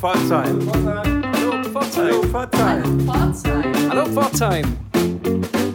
Pforzheim. 0.00 0.58
Hallo 0.72 1.62
Pforzheim. 1.62 2.32
Hallo 3.90 4.06
Pforzheim. 4.06 4.64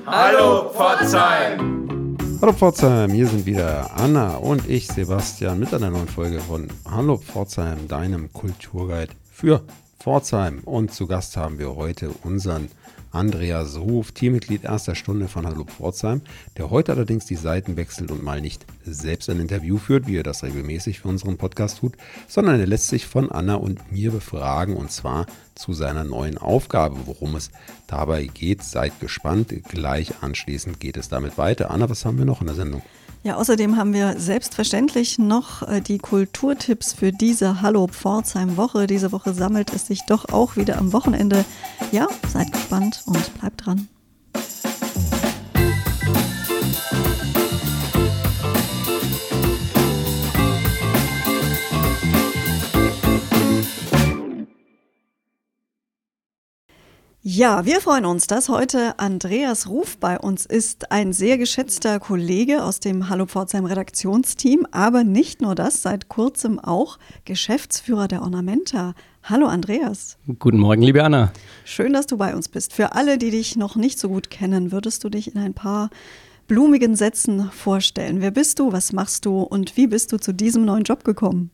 Hallo 0.08 0.70
Pforzheim. 0.72 2.18
Hallo 2.42 2.52
Pforzheim, 2.52 3.12
hier 3.12 3.28
sind 3.28 3.46
wieder 3.46 3.92
Anna 3.96 4.38
und 4.38 4.68
ich, 4.68 4.88
Sebastian, 4.88 5.60
mit 5.60 5.72
einer 5.76 5.92
neuen 5.92 6.08
Folge 6.08 6.40
von 6.40 6.70
Hallo 6.90 7.18
Pforzheim, 7.18 7.88
deinem 7.88 8.34
Kulturguide 8.34 9.14
für 9.32 9.62
Pforzheim. 10.00 10.62
Und 10.66 10.92
zu 10.92 11.06
Gast 11.06 11.38
haben 11.38 11.60
wir 11.60 11.76
heute 11.76 12.10
unseren 12.24 12.72
Andreas 13.16 13.78
Ruf, 13.78 14.12
Teammitglied 14.12 14.66
erster 14.66 14.94
Stunde 14.94 15.30
von 15.30 15.48
Hallo 15.48 15.64
Pforzheim, 15.64 16.22
der 16.58 16.70
heute 16.70 16.92
allerdings 16.92 17.26
die 17.26 17.38
Seiten 17.38 17.78
wechselt 17.78 18.12
und 18.12 18.24
mal 18.24 18.42
nicht 18.42 18.66
selbst 18.84 19.30
ein 19.30 19.40
Interview 19.40 19.78
führt, 19.78 20.06
wie 20.06 20.18
er 20.18 20.24
das 20.24 20.44
regelmäßig 20.44 21.00
für 21.00 21.08
unseren 21.08 21.38
Podcast 21.38 21.80
tut, 21.80 21.94
sondern 22.28 22.60
er 22.60 22.68
lässt 22.68 22.90
sich 22.90 23.06
von 23.06 23.32
Anna 23.32 23.56
und 23.56 23.90
mir 23.90 24.12
befragen 24.12 24.76
und 24.76 24.92
zwar 24.92 25.28
zu 25.56 25.72
seiner 25.72 26.04
neuen 26.04 26.38
Aufgabe, 26.38 26.98
worum 27.06 27.36
es 27.36 27.52
dabei 27.88 28.26
geht. 28.26 28.64
Seid 28.64 29.00
gespannt, 29.00 29.54
gleich 29.70 30.22
anschließend 30.22 30.82
geht 30.82 30.98
es 30.98 31.08
damit 31.08 31.38
weiter. 31.38 31.72
Anna, 31.72 31.90
was 31.90 32.04
haben 32.04 32.18
wir 32.18 32.26
noch 32.26 32.42
in 32.42 32.48
der 32.48 32.56
Sendung? 32.58 32.82
Ja, 33.26 33.38
außerdem 33.38 33.76
haben 33.76 33.92
wir 33.92 34.20
selbstverständlich 34.20 35.18
noch 35.18 35.68
äh, 35.68 35.82
die 35.82 35.98
Kulturtipps 35.98 36.94
für 36.94 37.12
diese 37.12 37.60
Hallo 37.64 37.88
Pforzheim 37.88 38.56
Woche. 38.56 38.86
Diese 38.86 39.12
Woche 39.12 39.34
sammelt 39.34 39.74
es 39.74 39.88
sich 39.88 40.02
doch 40.06 40.30
auch 40.32 40.58
wieder 40.58 40.78
am 40.78 40.94
Wochenende. 40.94 41.44
Ja, 41.92 42.08
seid 42.32 42.52
gespannt 42.52 43.02
und 43.08 43.40
bleibt 43.40 43.66
dran. 43.66 43.88
Ja, 57.28 57.66
wir 57.66 57.82
freuen 57.82 58.06
uns, 58.06 58.28
dass 58.28 58.50
heute 58.50 59.00
Andreas 59.00 59.68
Ruf 59.68 59.98
bei 59.98 60.20
uns 60.20 60.46
ist, 60.46 60.92
ein 60.92 61.12
sehr 61.12 61.40
geschätzter 61.40 62.00
Kollege 62.00 62.64
aus 62.64 62.80
dem 62.80 63.10
Hallo 63.10 63.26
Pforzheim 63.26 63.66
Redaktionsteam, 63.66 64.68
aber 64.70 65.04
nicht 65.04 65.42
nur 65.42 65.56
das, 65.56 65.82
seit 65.82 66.08
kurzem 66.08 66.60
auch 66.60 67.00
Geschäftsführer 67.26 68.08
der 68.08 68.22
Ornamenta. 68.22 68.94
Hallo 69.24 69.48
Andreas. 69.48 70.20
Guten 70.38 70.60
Morgen, 70.60 70.84
liebe 70.84 71.04
Anna. 71.04 71.34
Schön, 71.64 71.94
dass 71.94 72.06
du 72.06 72.18
bei 72.18 72.36
uns 72.36 72.48
bist. 72.48 72.74
Für 72.74 72.94
alle, 72.94 73.18
die 73.18 73.32
dich 73.32 73.56
noch 73.56 73.76
nicht 73.76 73.98
so 73.98 74.10
gut 74.10 74.30
kennen, 74.30 74.72
würdest 74.72 75.04
du 75.04 75.10
dich 75.10 75.34
in 75.34 75.42
ein 75.42 75.56
paar 75.56 75.90
blumigen 76.48 76.96
Sätzen 76.96 77.50
vorstellen. 77.50 78.22
Wer 78.22 78.30
bist 78.30 78.60
du, 78.60 78.72
was 78.72 78.94
machst 78.94 79.26
du 79.26 79.42
und 79.42 79.78
wie 79.78 79.88
bist 79.88 80.12
du 80.12 80.20
zu 80.20 80.32
diesem 80.32 80.64
neuen 80.64 80.84
Job 80.84 81.04
gekommen? 81.04 81.50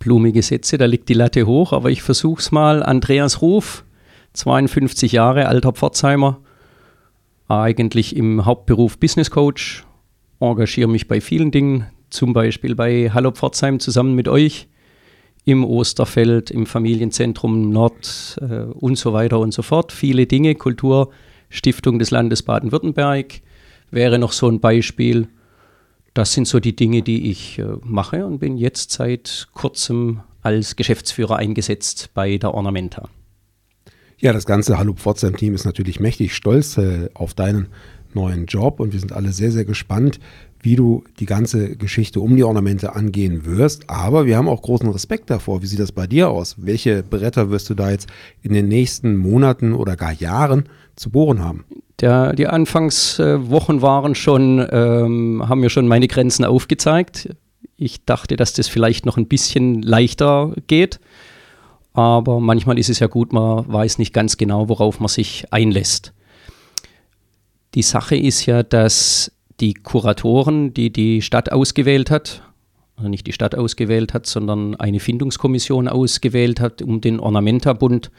Blumige 0.00 0.42
Sätze, 0.42 0.76
da 0.76 0.84
liegt 0.84 1.08
die 1.08 1.14
Latte 1.14 1.46
hoch, 1.46 1.72
aber 1.72 1.90
ich 1.90 2.02
versuch's 2.02 2.52
mal. 2.52 2.82
Andreas 2.82 3.40
Ruf, 3.40 3.85
52 4.36 5.12
Jahre, 5.12 5.48
alter 5.48 5.72
Pforzheimer, 5.72 6.40
eigentlich 7.48 8.14
im 8.16 8.44
Hauptberuf 8.44 8.98
Business 8.98 9.30
Coach, 9.30 9.84
engagiere 10.40 10.88
mich 10.88 11.08
bei 11.08 11.20
vielen 11.20 11.50
Dingen, 11.50 11.86
zum 12.10 12.32
Beispiel 12.32 12.74
bei 12.74 13.10
Hallo 13.12 13.30
Pforzheim 13.32 13.80
zusammen 13.80 14.14
mit 14.14 14.28
euch 14.28 14.68
im 15.44 15.64
Osterfeld, 15.64 16.50
im 16.50 16.66
Familienzentrum 16.66 17.70
Nord 17.70 18.36
äh, 18.40 18.62
und 18.64 18.98
so 18.98 19.12
weiter 19.12 19.38
und 19.38 19.54
so 19.54 19.62
fort. 19.62 19.92
Viele 19.92 20.26
Dinge, 20.26 20.56
Kulturstiftung 20.56 21.98
des 21.98 22.10
Landes 22.10 22.42
Baden-Württemberg 22.42 23.40
wäre 23.90 24.18
noch 24.18 24.32
so 24.32 24.48
ein 24.48 24.60
Beispiel. 24.60 25.28
Das 26.14 26.32
sind 26.32 26.48
so 26.48 26.58
die 26.58 26.74
Dinge, 26.74 27.02
die 27.02 27.30
ich 27.30 27.58
äh, 27.58 27.64
mache 27.82 28.26
und 28.26 28.40
bin 28.40 28.56
jetzt 28.56 28.90
seit 28.92 29.48
kurzem 29.54 30.20
als 30.42 30.76
Geschäftsführer 30.76 31.36
eingesetzt 31.36 32.10
bei 32.12 32.38
der 32.38 32.52
Ornamenta. 32.52 33.08
Ja, 34.18 34.32
das 34.32 34.46
ganze 34.46 34.78
Hallo 34.78 34.94
Pforzheim-Team 34.94 35.54
ist 35.54 35.66
natürlich 35.66 36.00
mächtig 36.00 36.34
stolz 36.34 36.78
äh, 36.78 37.10
auf 37.12 37.34
deinen 37.34 37.66
neuen 38.14 38.46
Job 38.46 38.80
und 38.80 38.94
wir 38.94 39.00
sind 39.00 39.12
alle 39.12 39.30
sehr, 39.30 39.52
sehr 39.52 39.66
gespannt, 39.66 40.20
wie 40.62 40.74
du 40.74 41.04
die 41.20 41.26
ganze 41.26 41.76
Geschichte 41.76 42.20
um 42.20 42.34
die 42.34 42.42
Ornamente 42.42 42.96
angehen 42.96 43.44
wirst. 43.44 43.90
Aber 43.90 44.24
wir 44.24 44.38
haben 44.38 44.48
auch 44.48 44.62
großen 44.62 44.88
Respekt 44.88 45.28
davor. 45.28 45.60
Wie 45.60 45.66
sieht 45.66 45.80
das 45.80 45.92
bei 45.92 46.06
dir 46.06 46.30
aus? 46.30 46.56
Welche 46.58 47.02
Bretter 47.02 47.50
wirst 47.50 47.68
du 47.68 47.74
da 47.74 47.90
jetzt 47.90 48.08
in 48.40 48.54
den 48.54 48.68
nächsten 48.68 49.16
Monaten 49.16 49.74
oder 49.74 49.96
gar 49.96 50.12
Jahren 50.12 50.64
zu 50.96 51.10
bohren 51.10 51.44
haben? 51.44 51.66
Der, 52.00 52.32
die 52.32 52.46
Anfangswochen 52.46 53.82
waren 53.82 54.14
schon, 54.14 54.66
ähm, 54.70 55.44
haben 55.46 55.60
mir 55.60 55.70
schon 55.70 55.88
meine 55.88 56.08
Grenzen 56.08 56.46
aufgezeigt. 56.46 57.36
Ich 57.76 58.06
dachte, 58.06 58.36
dass 58.36 58.54
das 58.54 58.68
vielleicht 58.68 59.04
noch 59.04 59.18
ein 59.18 59.28
bisschen 59.28 59.82
leichter 59.82 60.54
geht. 60.66 61.00
Aber 61.96 62.40
manchmal 62.40 62.78
ist 62.78 62.90
es 62.90 62.98
ja 62.98 63.06
gut, 63.06 63.32
man 63.32 63.66
weiß 63.72 63.96
nicht 63.98 64.12
ganz 64.12 64.36
genau, 64.36 64.68
worauf 64.68 65.00
man 65.00 65.08
sich 65.08 65.46
einlässt. 65.50 66.12
Die 67.74 67.80
Sache 67.80 68.16
ist 68.16 68.44
ja, 68.44 68.62
dass 68.62 69.32
die 69.60 69.72
Kuratoren, 69.72 70.74
die 70.74 70.92
die 70.92 71.22
Stadt 71.22 71.50
ausgewählt 71.50 72.10
hat, 72.10 72.42
also 72.96 73.08
nicht 73.08 73.26
die 73.26 73.32
Stadt 73.32 73.54
ausgewählt 73.54 74.12
hat, 74.12 74.26
sondern 74.26 74.74
eine 74.74 75.00
Findungskommission 75.00 75.88
ausgewählt 75.88 76.60
hat, 76.60 76.82
um 76.82 77.00
den 77.00 77.18
Ornamentabund 77.18 78.10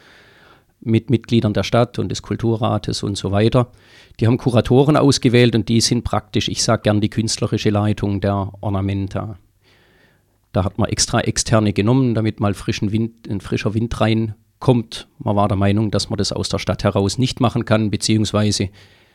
mit 0.80 1.08
Mitgliedern 1.08 1.54
der 1.54 1.62
Stadt 1.62 2.00
und 2.00 2.08
des 2.08 2.22
Kulturrates 2.22 3.04
und 3.04 3.16
so 3.16 3.30
weiter. 3.30 3.70
Die 4.18 4.26
haben 4.26 4.38
Kuratoren 4.38 4.96
ausgewählt 4.96 5.54
und 5.54 5.68
die 5.68 5.80
sind 5.80 6.02
praktisch, 6.02 6.48
ich 6.48 6.64
sage 6.64 6.82
gern, 6.82 7.00
die 7.00 7.10
künstlerische 7.10 7.70
Leitung 7.70 8.20
der 8.20 8.50
Ornamenta. 8.60 9.38
Da 10.52 10.64
hat 10.64 10.78
man 10.78 10.88
extra 10.88 11.20
externe 11.20 11.72
genommen, 11.72 12.14
damit 12.14 12.40
mal 12.40 12.54
frischen 12.54 12.92
Wind, 12.92 13.28
ein 13.28 13.40
frischer 13.40 13.74
Wind 13.74 14.00
reinkommt. 14.00 15.08
Man 15.18 15.36
war 15.36 15.48
der 15.48 15.56
Meinung, 15.56 15.90
dass 15.90 16.10
man 16.10 16.16
das 16.16 16.32
aus 16.32 16.48
der 16.48 16.58
Stadt 16.58 16.84
heraus 16.84 17.18
nicht 17.18 17.40
machen 17.40 17.64
kann, 17.64 17.90
beziehungsweise 17.90 18.70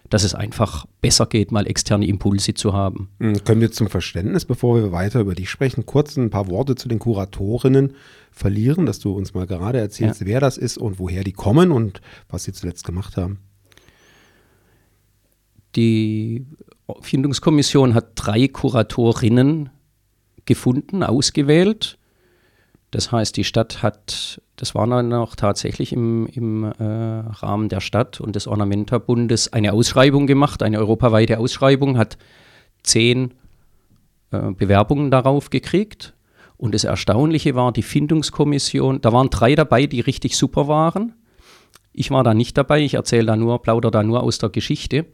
dass 0.09 0.23
es 0.23 0.35
einfach 0.35 0.85
besser 1.01 1.25
geht, 1.25 1.51
mal 1.51 1.65
externe 1.65 2.05
Impulse 2.05 2.53
zu 2.53 2.73
haben. 2.73 3.09
Hm, 3.19 3.43
können 3.43 3.61
wir 3.61 3.71
zum 3.71 3.87
Verständnis, 3.87 4.45
bevor 4.45 4.75
wir 4.75 4.91
weiter 4.91 5.21
über 5.21 5.33
dich 5.33 5.49
sprechen, 5.49 5.85
kurz 5.85 6.17
ein 6.17 6.29
paar 6.29 6.49
Worte 6.49 6.75
zu 6.75 6.87
den 6.87 6.99
Kuratorinnen 6.99 7.93
verlieren, 8.31 8.85
dass 8.85 8.99
du 8.99 9.11
uns 9.11 9.33
mal 9.33 9.47
gerade 9.47 9.79
erzählst, 9.79 10.21
ja. 10.21 10.27
wer 10.27 10.39
das 10.39 10.57
ist 10.57 10.77
und 10.77 10.99
woher 10.99 11.23
die 11.23 11.31
kommen 11.31 11.71
und 11.71 12.01
was 12.29 12.43
sie 12.43 12.53
zuletzt 12.53 12.85
gemacht 12.85 13.17
haben? 13.17 13.39
Die 15.75 16.45
Findungskommission 17.01 17.95
hat 17.95 18.11
drei 18.15 18.47
Kuratorinnen 18.47 19.69
gefunden, 20.45 21.03
ausgewählt. 21.03 21.97
Das 22.91 23.11
heißt, 23.11 23.35
die 23.37 23.43
Stadt 23.43 23.81
hat, 23.81 24.39
das 24.55 24.75
war 24.75 24.85
dann 24.85 25.11
auch 25.13 25.35
tatsächlich 25.35 25.93
im, 25.93 26.27
im 26.27 26.63
äh, 26.63 26.73
Rahmen 26.83 27.67
der 27.67 27.81
Stadt 27.81 28.21
und 28.21 28.35
des 28.35 28.45
Ornamenterbundes 28.45 29.51
eine 29.51 29.73
Ausschreibung 29.73 30.27
gemacht, 30.27 30.61
eine 30.61 30.77
europaweite 30.77 31.39
Ausschreibung, 31.39 31.97
hat 31.97 32.17
zehn 32.83 33.33
äh, 34.31 34.51
Bewerbungen 34.51 35.09
darauf 35.09 35.49
gekriegt. 35.49 36.13
Und 36.57 36.75
das 36.75 36.83
Erstaunliche 36.83 37.55
war, 37.55 37.71
die 37.71 37.81
Findungskommission, 37.81 39.01
da 39.01 39.11
waren 39.11 39.31
drei 39.31 39.55
dabei, 39.55 39.87
die 39.87 40.01
richtig 40.01 40.37
super 40.37 40.67
waren. 40.67 41.13
Ich 41.93 42.11
war 42.11 42.23
da 42.23 42.33
nicht 42.33 42.57
dabei, 42.57 42.81
ich 42.81 42.93
erzähle 42.93 43.25
da 43.25 43.35
nur, 43.35 43.61
plaudere 43.61 43.91
da 43.91 44.03
nur 44.03 44.21
aus 44.21 44.37
der 44.37 44.49
Geschichte. 44.49 45.07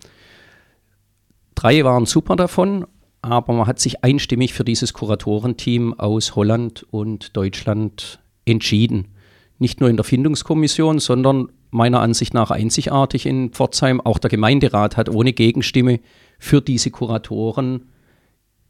Drei 1.56 1.84
waren 1.84 2.06
super 2.06 2.36
davon 2.36 2.86
aber 3.22 3.54
man 3.54 3.68
hat 3.68 3.80
sich 3.80 4.04
einstimmig 4.04 4.54
für 4.54 4.64
dieses 4.64 4.94
Kuratorenteam 4.94 5.94
aus 5.94 6.36
Holland 6.36 6.86
und 6.92 7.36
Deutschland 7.36 8.20
entschieden. 8.46 9.10
Nicht 9.58 9.82
nur 9.82 9.90
in 9.90 9.98
der 9.98 10.06
Findungskommission, 10.06 11.00
sondern 11.00 11.50
meiner 11.72 12.00
Ansicht 12.00 12.34
nach 12.34 12.52
einzigartig 12.52 13.26
in 13.26 13.52
Pforzheim. 13.52 14.02
Auch 14.02 14.18
der 14.18 14.30
Gemeinderat 14.30 14.98
hat 14.98 15.10
ohne 15.10 15.34
Gegenstimme 15.34 16.00
für 16.40 16.62
diese 16.62 16.92
Kuratoren 16.92 17.90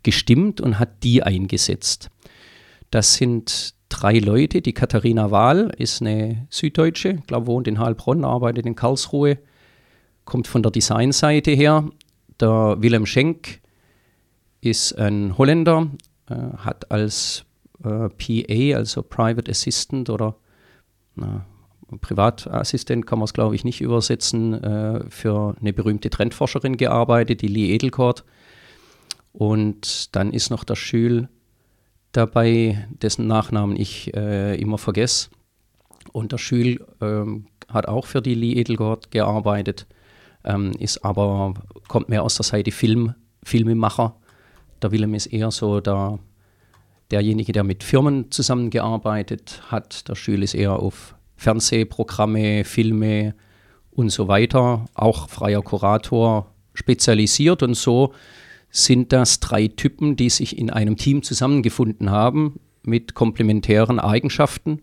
gestimmt 0.03 0.61
und 0.61 0.79
hat 0.79 1.03
die 1.03 1.23
eingesetzt. 1.23 2.09
Das 2.91 3.13
sind 3.15 3.75
drei 3.89 4.19
Leute. 4.19 4.61
Die 4.61 4.73
Katharina 4.73 5.31
Wahl 5.31 5.71
ist 5.77 6.01
eine 6.01 6.47
Süddeutsche, 6.49 7.15
glaube 7.27 7.47
wohnt 7.47 7.67
in 7.67 7.79
Heilbronn, 7.79 8.25
arbeitet 8.25 8.65
in 8.65 8.75
Karlsruhe, 8.75 9.37
kommt 10.25 10.47
von 10.47 10.63
der 10.63 10.71
Designseite 10.71 11.51
her. 11.51 11.89
Der 12.39 12.77
Willem 12.79 13.05
Schenk 13.05 13.61
ist 14.61 14.97
ein 14.97 15.37
Holländer, 15.37 15.89
äh, 16.29 16.35
hat 16.57 16.91
als 16.91 17.45
äh, 17.83 18.09
PA, 18.09 18.77
also 18.77 19.03
Private 19.03 19.51
Assistant 19.51 20.09
oder 20.09 20.35
na, 21.15 21.45
Privatassistent 22.01 23.07
kann 23.07 23.19
man 23.19 23.25
es 23.25 23.33
glaube 23.33 23.55
ich 23.55 23.63
nicht 23.63 23.81
übersetzen, 23.81 24.53
äh, 24.63 25.09
für 25.09 25.55
eine 25.59 25.73
berühmte 25.73 26.09
Trendforscherin 26.09 26.77
gearbeitet, 26.77 27.41
die 27.41 27.47
Lee 27.47 27.73
Edelkort. 27.73 28.25
Und 29.31 30.15
dann 30.15 30.31
ist 30.31 30.49
noch 30.49 30.63
der 30.63 30.75
Schül 30.75 31.29
dabei, 32.11 32.87
dessen 32.89 33.27
Nachnamen 33.27 33.75
ich 33.75 34.13
äh, 34.15 34.55
immer 34.59 34.77
vergesse. 34.77 35.29
Und 36.11 36.31
der 36.31 36.37
Schül 36.37 36.85
ähm, 37.01 37.47
hat 37.67 37.87
auch 37.87 38.05
für 38.05 38.21
die 38.21 38.35
Lee 38.35 38.53
Edelkort 38.53 39.11
gearbeitet, 39.11 39.87
ähm, 40.43 40.71
ist 40.79 41.03
aber, 41.03 41.53
kommt 41.87 42.09
mehr 42.09 42.23
aus 42.23 42.35
der 42.35 42.45
Seite 42.45 42.71
Film, 42.71 43.13
Filmemacher 43.43 44.15
der 44.81 44.91
Willem 44.91 45.13
ist 45.13 45.27
eher 45.27 45.51
so 45.51 45.79
der 45.79 46.19
derjenige, 47.11 47.51
der 47.51 47.63
mit 47.63 47.83
Firmen 47.83 48.31
zusammengearbeitet 48.31 49.61
hat. 49.67 50.07
Der 50.07 50.15
Schül 50.15 50.43
ist 50.43 50.53
eher 50.53 50.73
auf 50.73 51.15
Fernsehprogramme, 51.37 52.63
Filme 52.63 53.33
und 53.91 54.09
so 54.09 54.27
weiter, 54.27 54.85
auch 54.93 55.29
freier 55.29 55.61
Kurator 55.61 56.53
spezialisiert. 56.73 57.63
Und 57.63 57.75
so 57.75 58.13
sind 58.69 59.11
das 59.11 59.39
drei 59.39 59.67
Typen, 59.67 60.15
die 60.15 60.29
sich 60.29 60.57
in 60.57 60.69
einem 60.69 60.97
Team 60.97 61.23
zusammengefunden 61.23 62.11
haben 62.11 62.59
mit 62.83 63.15
komplementären 63.15 63.99
Eigenschaften. 63.99 64.81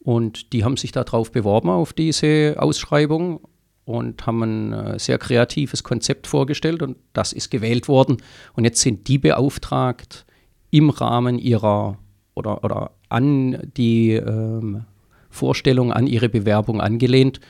Und 0.00 0.52
die 0.52 0.64
haben 0.64 0.76
sich 0.76 0.92
darauf 0.92 1.30
beworben 1.30 1.70
auf 1.70 1.92
diese 1.92 2.56
Ausschreibung 2.58 3.40
und 3.84 4.26
haben 4.26 4.42
ein 4.42 4.72
äh, 4.72 4.98
sehr 4.98 5.18
kreatives 5.18 5.82
Konzept 5.82 6.26
vorgestellt 6.26 6.82
und 6.82 6.96
das 7.12 7.32
ist 7.32 7.50
gewählt 7.50 7.88
worden 7.88 8.18
und 8.54 8.64
jetzt 8.64 8.80
sind 8.80 9.08
die 9.08 9.18
beauftragt 9.18 10.24
im 10.70 10.90
Rahmen 10.90 11.38
ihrer 11.38 11.98
oder, 12.34 12.64
oder 12.64 12.92
an 13.08 13.58
die 13.76 14.12
ähm, 14.12 14.84
Vorstellung, 15.28 15.92
an 15.92 16.06
ihre 16.06 16.28
Bewerbung 16.28 16.80
angelehnt, 16.80 17.40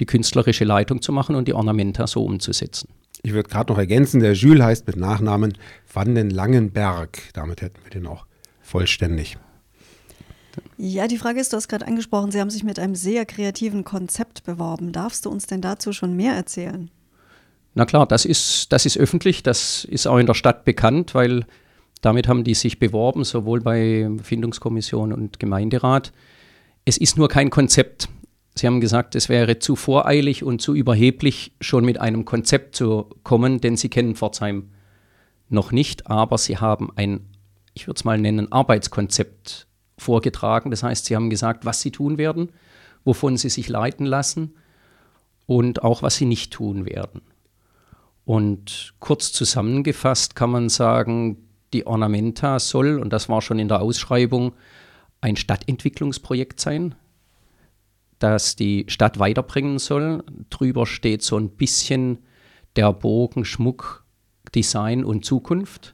die 0.00 0.06
künstlerische 0.06 0.64
Leitung 0.64 1.02
zu 1.02 1.12
machen 1.12 1.36
und 1.36 1.48
die 1.48 1.54
Ornamenta 1.54 2.06
so 2.06 2.24
umzusetzen. 2.24 2.88
Ich 3.22 3.32
würde 3.32 3.48
gerade 3.48 3.72
noch 3.72 3.78
ergänzen, 3.78 4.20
der 4.20 4.34
Jules 4.34 4.62
heißt 4.62 4.86
mit 4.86 4.96
Nachnamen 4.96 5.56
Van 5.92 6.14
den 6.14 6.30
Langenberg. 6.30 7.18
Damit 7.32 7.62
hätten 7.62 7.78
wir 7.82 7.90
den 7.90 8.06
auch 8.06 8.26
vollständig. 8.60 9.38
Ja, 10.76 11.06
die 11.06 11.18
Frage 11.18 11.40
ist, 11.40 11.52
du 11.52 11.56
hast 11.56 11.68
gerade 11.68 11.86
angesprochen, 11.86 12.32
Sie 12.32 12.40
haben 12.40 12.50
sich 12.50 12.64
mit 12.64 12.78
einem 12.78 12.94
sehr 12.94 13.24
kreativen 13.26 13.84
Konzept 13.84 14.44
beworben. 14.44 14.92
Darfst 14.92 15.24
du 15.24 15.30
uns 15.30 15.46
denn 15.46 15.60
dazu 15.60 15.92
schon 15.92 16.16
mehr 16.16 16.34
erzählen? 16.34 16.90
Na 17.74 17.84
klar, 17.84 18.06
das 18.06 18.24
ist, 18.24 18.72
das 18.72 18.86
ist 18.86 18.98
öffentlich, 18.98 19.42
das 19.42 19.84
ist 19.84 20.06
auch 20.06 20.18
in 20.18 20.26
der 20.26 20.34
Stadt 20.34 20.64
bekannt, 20.64 21.14
weil 21.14 21.44
damit 22.00 22.28
haben 22.28 22.44
die 22.44 22.54
sich 22.54 22.78
beworben, 22.78 23.24
sowohl 23.24 23.60
bei 23.60 24.08
Findungskommission 24.22 25.12
und 25.12 25.38
Gemeinderat. 25.38 26.12
Es 26.84 26.98
ist 26.98 27.16
nur 27.16 27.28
kein 27.28 27.50
Konzept. 27.50 28.08
Sie 28.56 28.66
haben 28.66 28.80
gesagt, 28.80 29.14
es 29.14 29.28
wäre 29.28 29.58
zu 29.58 29.74
voreilig 29.74 30.44
und 30.44 30.60
zu 30.60 30.74
überheblich, 30.74 31.52
schon 31.60 31.84
mit 31.84 32.00
einem 32.00 32.24
Konzept 32.24 32.76
zu 32.76 33.10
kommen, 33.22 33.60
denn 33.60 33.76
Sie 33.76 33.88
kennen 33.88 34.14
Pforzheim 34.14 34.70
noch 35.48 35.72
nicht, 35.72 36.08
aber 36.08 36.38
Sie 36.38 36.58
haben 36.58 36.90
ein, 36.94 37.26
ich 37.74 37.86
würde 37.86 37.98
es 37.98 38.04
mal 38.04 38.18
nennen, 38.18 38.52
Arbeitskonzept 38.52 39.66
vorgetragen. 39.98 40.70
Das 40.70 40.82
heißt, 40.82 41.06
Sie 41.06 41.16
haben 41.16 41.30
gesagt, 41.30 41.64
was 41.64 41.80
Sie 41.80 41.90
tun 41.90 42.18
werden, 42.18 42.50
wovon 43.04 43.36
Sie 43.36 43.48
sich 43.48 43.68
leiten 43.68 44.06
lassen 44.06 44.54
und 45.46 45.82
auch, 45.82 46.02
was 46.02 46.16
Sie 46.16 46.26
nicht 46.26 46.52
tun 46.52 46.86
werden. 46.86 47.22
Und 48.24 48.94
kurz 49.00 49.32
zusammengefasst 49.32 50.34
kann 50.34 50.50
man 50.50 50.68
sagen, 50.68 51.36
die 51.72 51.86
Ornamenta 51.86 52.58
soll, 52.58 52.98
und 52.98 53.12
das 53.12 53.28
war 53.28 53.42
schon 53.42 53.58
in 53.58 53.68
der 53.68 53.82
Ausschreibung, 53.82 54.52
ein 55.20 55.36
Stadtentwicklungsprojekt 55.36 56.60
sein, 56.60 56.94
das 58.18 58.56
die 58.56 58.84
Stadt 58.88 59.18
weiterbringen 59.18 59.78
soll. 59.78 60.22
Drüber 60.50 60.86
steht 60.86 61.22
so 61.22 61.36
ein 61.36 61.50
bisschen 61.50 62.18
der 62.76 62.92
Bogen 62.92 63.44
Schmuck, 63.44 64.04
Design 64.54 65.04
und 65.04 65.24
Zukunft. 65.24 65.93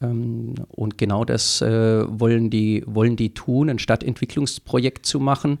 Ähm, 0.00 0.54
und 0.68 0.98
genau 0.98 1.24
das 1.24 1.60
äh, 1.62 2.04
wollen, 2.08 2.50
die, 2.50 2.82
wollen 2.86 3.16
die 3.16 3.34
tun, 3.34 3.70
ein 3.70 3.78
Stadtentwicklungsprojekt 3.78 5.06
zu 5.06 5.20
machen. 5.20 5.58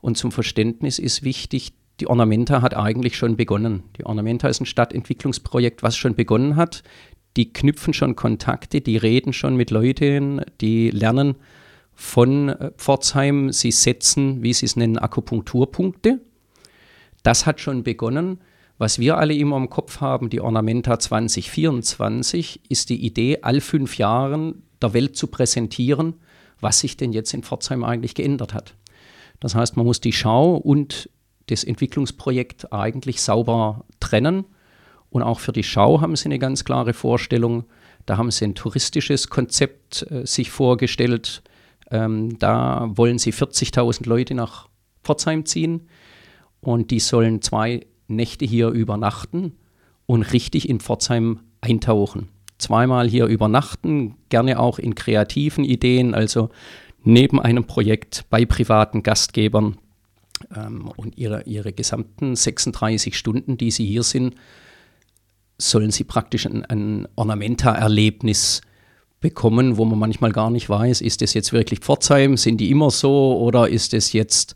Und 0.00 0.16
zum 0.16 0.32
Verständnis 0.32 0.98
ist 0.98 1.22
wichtig, 1.22 1.74
die 2.00 2.08
Ornamenta 2.08 2.60
hat 2.62 2.76
eigentlich 2.76 3.16
schon 3.16 3.36
begonnen. 3.36 3.84
Die 3.96 4.04
Ornamenta 4.04 4.48
ist 4.48 4.60
ein 4.60 4.66
Stadtentwicklungsprojekt, 4.66 5.82
was 5.82 5.96
schon 5.96 6.14
begonnen 6.14 6.56
hat. 6.56 6.82
Die 7.36 7.52
knüpfen 7.52 7.94
schon 7.94 8.16
Kontakte, 8.16 8.80
die 8.80 8.96
reden 8.96 9.32
schon 9.32 9.56
mit 9.56 9.70
Leuten, 9.70 10.42
die 10.60 10.90
lernen 10.90 11.36
von 11.94 12.48
äh, 12.48 12.70
Pforzheim. 12.76 13.52
Sie 13.52 13.70
setzen, 13.70 14.42
wie 14.42 14.52
sie 14.52 14.66
es 14.66 14.76
nennen, 14.76 14.98
Akupunkturpunkte. 14.98 16.20
Das 17.22 17.46
hat 17.46 17.60
schon 17.60 17.82
begonnen. 17.82 18.40
Was 18.76 18.98
wir 18.98 19.18
alle 19.18 19.34
immer 19.34 19.56
im 19.56 19.70
Kopf 19.70 20.00
haben, 20.00 20.30
die 20.30 20.40
Ornamenta 20.40 20.98
2024, 20.98 22.60
ist 22.68 22.90
die 22.90 23.04
Idee, 23.04 23.38
all 23.42 23.60
fünf 23.60 23.98
Jahren 23.98 24.62
der 24.82 24.94
Welt 24.94 25.16
zu 25.16 25.28
präsentieren, 25.28 26.14
was 26.60 26.80
sich 26.80 26.96
denn 26.96 27.12
jetzt 27.12 27.32
in 27.34 27.44
Pforzheim 27.44 27.84
eigentlich 27.84 28.14
geändert 28.14 28.52
hat. 28.52 28.74
Das 29.38 29.54
heißt, 29.54 29.76
man 29.76 29.86
muss 29.86 30.00
die 30.00 30.12
Schau 30.12 30.56
und 30.56 31.08
das 31.46 31.62
Entwicklungsprojekt 31.62 32.72
eigentlich 32.72 33.22
sauber 33.22 33.84
trennen. 34.00 34.44
Und 35.10 35.22
auch 35.22 35.38
für 35.38 35.52
die 35.52 35.62
Schau 35.62 36.00
haben 36.00 36.16
sie 36.16 36.26
eine 36.26 36.38
ganz 36.38 36.64
klare 36.64 36.94
Vorstellung. 36.94 37.64
Da 38.06 38.16
haben 38.16 38.30
sie 38.30 38.46
ein 38.46 38.54
touristisches 38.54 39.28
Konzept 39.28 40.10
äh, 40.10 40.26
sich 40.26 40.50
vorgestellt. 40.50 41.42
Ähm, 41.90 42.38
da 42.38 42.90
wollen 42.94 43.18
sie 43.18 43.32
40.000 43.32 44.08
Leute 44.08 44.34
nach 44.34 44.68
Pforzheim 45.04 45.44
ziehen 45.44 45.88
und 46.60 46.90
die 46.90 46.98
sollen 46.98 47.42
zwei 47.42 47.86
Nächte 48.08 48.44
hier 48.44 48.68
übernachten 48.68 49.52
und 50.06 50.22
richtig 50.22 50.68
in 50.68 50.80
Pforzheim 50.80 51.40
eintauchen. 51.60 52.28
Zweimal 52.58 53.08
hier 53.08 53.26
übernachten, 53.26 54.14
gerne 54.28 54.60
auch 54.60 54.78
in 54.78 54.94
kreativen 54.94 55.64
Ideen, 55.64 56.14
also 56.14 56.50
neben 57.02 57.40
einem 57.40 57.64
Projekt 57.64 58.24
bei 58.30 58.44
privaten 58.44 59.02
Gastgebern 59.02 59.76
ähm, 60.54 60.90
und 60.96 61.18
ihre, 61.18 61.42
ihre 61.44 61.72
gesamten 61.72 62.36
36 62.36 63.16
Stunden, 63.16 63.56
die 63.58 63.70
sie 63.70 63.86
hier 63.86 64.02
sind, 64.02 64.34
sollen 65.58 65.90
sie 65.90 66.04
praktisch 66.04 66.46
ein, 66.46 66.64
ein 66.64 67.08
Ornamenta-Erlebnis 67.16 68.62
bekommen, 69.20 69.76
wo 69.78 69.84
man 69.84 69.98
manchmal 69.98 70.32
gar 70.32 70.50
nicht 70.50 70.68
weiß, 70.68 71.00
ist 71.00 71.22
es 71.22 71.34
jetzt 71.34 71.52
wirklich 71.52 71.80
Pforzheim, 71.80 72.36
sind 72.36 72.58
die 72.58 72.70
immer 72.70 72.90
so 72.90 73.38
oder 73.38 73.68
ist 73.68 73.94
es 73.94 74.12
jetzt 74.12 74.54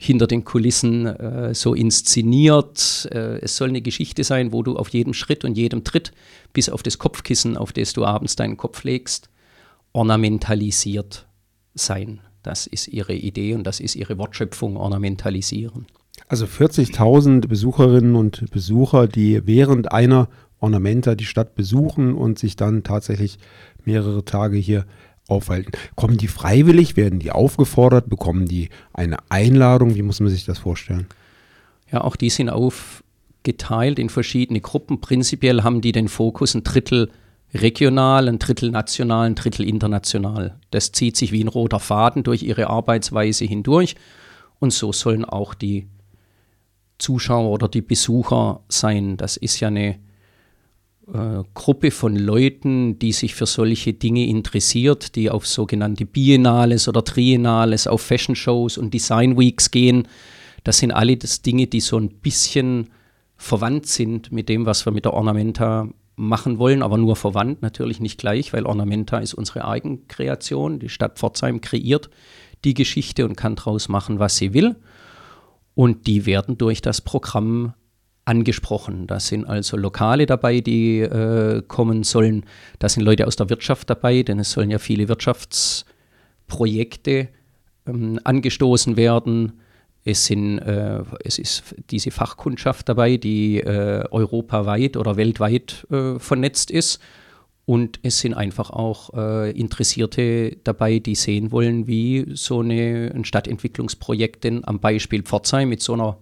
hinter 0.00 0.28
den 0.28 0.44
Kulissen 0.44 1.06
äh, 1.06 1.54
so 1.54 1.74
inszeniert. 1.74 3.08
Äh, 3.10 3.40
es 3.40 3.56
soll 3.56 3.68
eine 3.68 3.82
Geschichte 3.82 4.22
sein, 4.22 4.52
wo 4.52 4.62
du 4.62 4.76
auf 4.76 4.90
jedem 4.90 5.12
Schritt 5.12 5.44
und 5.44 5.58
jedem 5.58 5.82
Tritt, 5.82 6.12
bis 6.52 6.68
auf 6.68 6.84
das 6.84 6.98
Kopfkissen, 6.98 7.56
auf 7.56 7.72
das 7.72 7.92
du 7.92 8.04
abends 8.04 8.36
deinen 8.36 8.56
Kopf 8.56 8.84
legst, 8.84 9.28
ornamentalisiert 9.92 11.26
sein. 11.74 12.20
Das 12.44 12.68
ist 12.68 12.86
ihre 12.86 13.14
Idee 13.14 13.54
und 13.54 13.64
das 13.64 13.80
ist 13.80 13.96
ihre 13.96 14.16
Wortschöpfung, 14.18 14.76
ornamentalisieren. 14.76 15.86
Also 16.28 16.46
40.000 16.46 17.48
Besucherinnen 17.48 18.14
und 18.14 18.50
Besucher, 18.52 19.08
die 19.08 19.46
während 19.46 19.90
einer 19.90 20.28
Ornamenta 20.60 21.16
die 21.16 21.24
Stadt 21.24 21.56
besuchen 21.56 22.14
und 22.14 22.38
sich 22.38 22.54
dann 22.54 22.84
tatsächlich 22.84 23.38
mehrere 23.84 24.24
Tage 24.24 24.56
hier 24.56 24.86
aufhalten. 25.28 25.72
Kommen 25.94 26.16
die 26.16 26.28
freiwillig? 26.28 26.96
Werden 26.96 27.20
die 27.20 27.30
aufgefordert? 27.30 28.08
Bekommen 28.08 28.46
die 28.46 28.70
eine 28.92 29.18
Einladung? 29.28 29.94
Wie 29.94 30.02
muss 30.02 30.20
man 30.20 30.30
sich 30.30 30.44
das 30.44 30.58
vorstellen? 30.58 31.06
Ja, 31.92 32.02
auch 32.02 32.16
die 32.16 32.30
sind 32.30 32.50
aufgeteilt 32.50 33.98
in 33.98 34.08
verschiedene 34.08 34.60
Gruppen. 34.60 35.00
Prinzipiell 35.00 35.62
haben 35.62 35.80
die 35.80 35.92
den 35.92 36.08
Fokus 36.08 36.54
ein 36.54 36.64
Drittel 36.64 37.10
regional, 37.54 38.28
ein 38.28 38.38
Drittel 38.38 38.70
national, 38.70 39.26
ein 39.26 39.34
Drittel 39.34 39.66
international. 39.66 40.56
Das 40.70 40.92
zieht 40.92 41.16
sich 41.16 41.32
wie 41.32 41.42
ein 41.42 41.48
roter 41.48 41.80
Faden 41.80 42.22
durch 42.22 42.42
ihre 42.42 42.68
Arbeitsweise 42.68 43.44
hindurch. 43.44 43.96
Und 44.58 44.72
so 44.72 44.92
sollen 44.92 45.24
auch 45.24 45.54
die 45.54 45.86
Zuschauer 46.98 47.50
oder 47.50 47.68
die 47.68 47.80
Besucher 47.80 48.60
sein. 48.68 49.16
Das 49.16 49.36
ist 49.36 49.60
ja 49.60 49.68
eine 49.68 49.98
äh, 51.12 51.42
Gruppe 51.54 51.90
von 51.90 52.16
Leuten, 52.16 52.98
die 52.98 53.12
sich 53.12 53.34
für 53.34 53.46
solche 53.46 53.94
Dinge 53.94 54.26
interessiert, 54.26 55.14
die 55.14 55.30
auf 55.30 55.46
sogenannte 55.46 56.04
Biennales 56.04 56.88
oder 56.88 57.04
Triennales, 57.04 57.86
auf 57.86 58.02
Fashion 58.02 58.34
Shows 58.36 58.78
und 58.78 58.92
Design 58.92 59.38
Weeks 59.38 59.70
gehen. 59.70 60.08
Das 60.64 60.78
sind 60.78 60.92
alle 60.92 61.16
das 61.16 61.42
Dinge, 61.42 61.66
die 61.66 61.80
so 61.80 61.98
ein 61.98 62.08
bisschen 62.08 62.88
verwandt 63.36 63.86
sind 63.86 64.32
mit 64.32 64.48
dem, 64.48 64.66
was 64.66 64.84
wir 64.84 64.92
mit 64.92 65.04
der 65.04 65.14
Ornamenta 65.14 65.88
machen 66.16 66.58
wollen, 66.58 66.82
aber 66.82 66.98
nur 66.98 67.14
verwandt, 67.14 67.62
natürlich 67.62 68.00
nicht 68.00 68.18
gleich, 68.18 68.52
weil 68.52 68.66
Ornamenta 68.66 69.18
ist 69.18 69.34
unsere 69.34 69.64
Eigenkreation. 69.64 70.80
Die 70.80 70.88
Stadt 70.88 71.18
Pforzheim 71.18 71.60
kreiert 71.60 72.10
die 72.64 72.74
Geschichte 72.74 73.24
und 73.24 73.36
kann 73.36 73.54
daraus 73.54 73.88
machen, 73.88 74.18
was 74.18 74.36
sie 74.36 74.52
will. 74.52 74.76
Und 75.74 76.08
die 76.08 76.26
werden 76.26 76.58
durch 76.58 76.82
das 76.82 77.00
Programm 77.00 77.72
angesprochen. 78.28 79.06
Da 79.06 79.20
sind 79.20 79.46
also 79.46 79.78
Lokale 79.78 80.26
dabei, 80.26 80.60
die 80.60 81.00
äh, 81.00 81.62
kommen 81.66 82.04
sollen. 82.04 82.44
Da 82.78 82.90
sind 82.90 83.02
Leute 83.02 83.26
aus 83.26 83.36
der 83.36 83.48
Wirtschaft 83.48 83.88
dabei, 83.88 84.22
denn 84.22 84.38
es 84.38 84.52
sollen 84.52 84.70
ja 84.70 84.78
viele 84.78 85.08
Wirtschaftsprojekte 85.08 87.28
ähm, 87.86 88.20
angestoßen 88.22 88.98
werden. 88.98 89.60
Es, 90.04 90.26
sind, 90.26 90.58
äh, 90.58 91.00
es 91.24 91.38
ist 91.38 91.74
diese 91.90 92.10
Fachkundschaft 92.10 92.86
dabei, 92.88 93.16
die 93.16 93.60
äh, 93.60 94.04
europaweit 94.10 94.98
oder 94.98 95.16
weltweit 95.16 95.86
äh, 95.90 96.18
vernetzt 96.18 96.70
ist. 96.70 97.00
Und 97.64 97.98
es 98.02 98.20
sind 98.20 98.34
einfach 98.34 98.68
auch 98.70 99.14
äh, 99.14 99.50
Interessierte 99.50 100.58
dabei, 100.64 100.98
die 100.98 101.14
sehen 101.14 101.50
wollen, 101.50 101.86
wie 101.86 102.26
so 102.34 102.60
eine, 102.60 103.10
ein 103.14 103.24
Stadtentwicklungsprojekt 103.24 104.44
denn 104.44 104.66
am 104.66 104.80
Beispiel 104.80 105.22
Pforzheim 105.22 105.70
mit 105.70 105.80
so 105.82 105.94
einer 105.94 106.18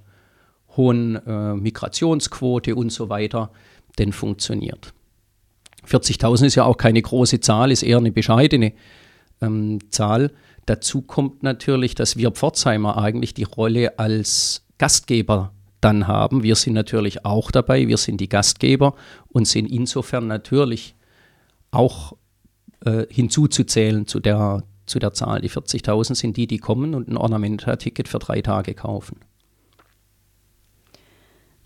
hohen 0.76 1.16
äh, 1.26 1.54
Migrationsquote 1.54 2.75
und 2.75 2.90
so 2.90 3.09
weiter 3.09 3.50
denn 3.99 4.12
funktioniert. 4.12 4.92
40.000 5.87 6.47
ist 6.47 6.54
ja 6.56 6.64
auch 6.64 6.76
keine 6.76 7.00
große 7.00 7.40
Zahl, 7.40 7.71
ist 7.71 7.83
eher 7.83 7.99
eine 7.99 8.12
bescheidene 8.12 8.73
ähm, 9.40 9.78
Zahl. 9.90 10.33
Dazu 10.66 11.02
kommt 11.02 11.42
natürlich, 11.42 11.95
dass 11.95 12.16
wir 12.16 12.33
Pforzheimer 12.33 12.99
eigentlich 12.99 13.35
die 13.35 13.45
Rolle 13.45 13.99
als 13.99 14.66
Gastgeber 14.78 15.52
dann 15.80 16.09
haben. 16.09 16.42
Wir 16.42 16.56
sind 16.56 16.75
natürlich 16.75 17.25
auch 17.25 17.50
dabei, 17.50 17.87
wir 17.87 17.97
sind 17.97 18.21
die 18.21 18.28
Gastgeber 18.28 18.95
und 19.28 19.47
sind 19.47 19.66
insofern 19.66 20.26
natürlich 20.26 20.97
auch 21.71 22.14
äh, 22.85 23.06
hinzuzuzählen 23.09 24.06
zu 24.06 24.18
der, 24.18 24.64
zu 24.87 24.99
der 24.99 25.12
Zahl. 25.12 25.40
Die 25.40 25.50
40.000 25.50 26.14
sind 26.14 26.37
die, 26.37 26.47
die 26.47 26.59
kommen 26.59 26.95
und 26.95 27.09
ein 27.09 27.16
Ornamenta-Ticket 27.16 28.09
für 28.09 28.18
drei 28.18 28.42
Tage 28.42 28.75
kaufen. 28.75 29.21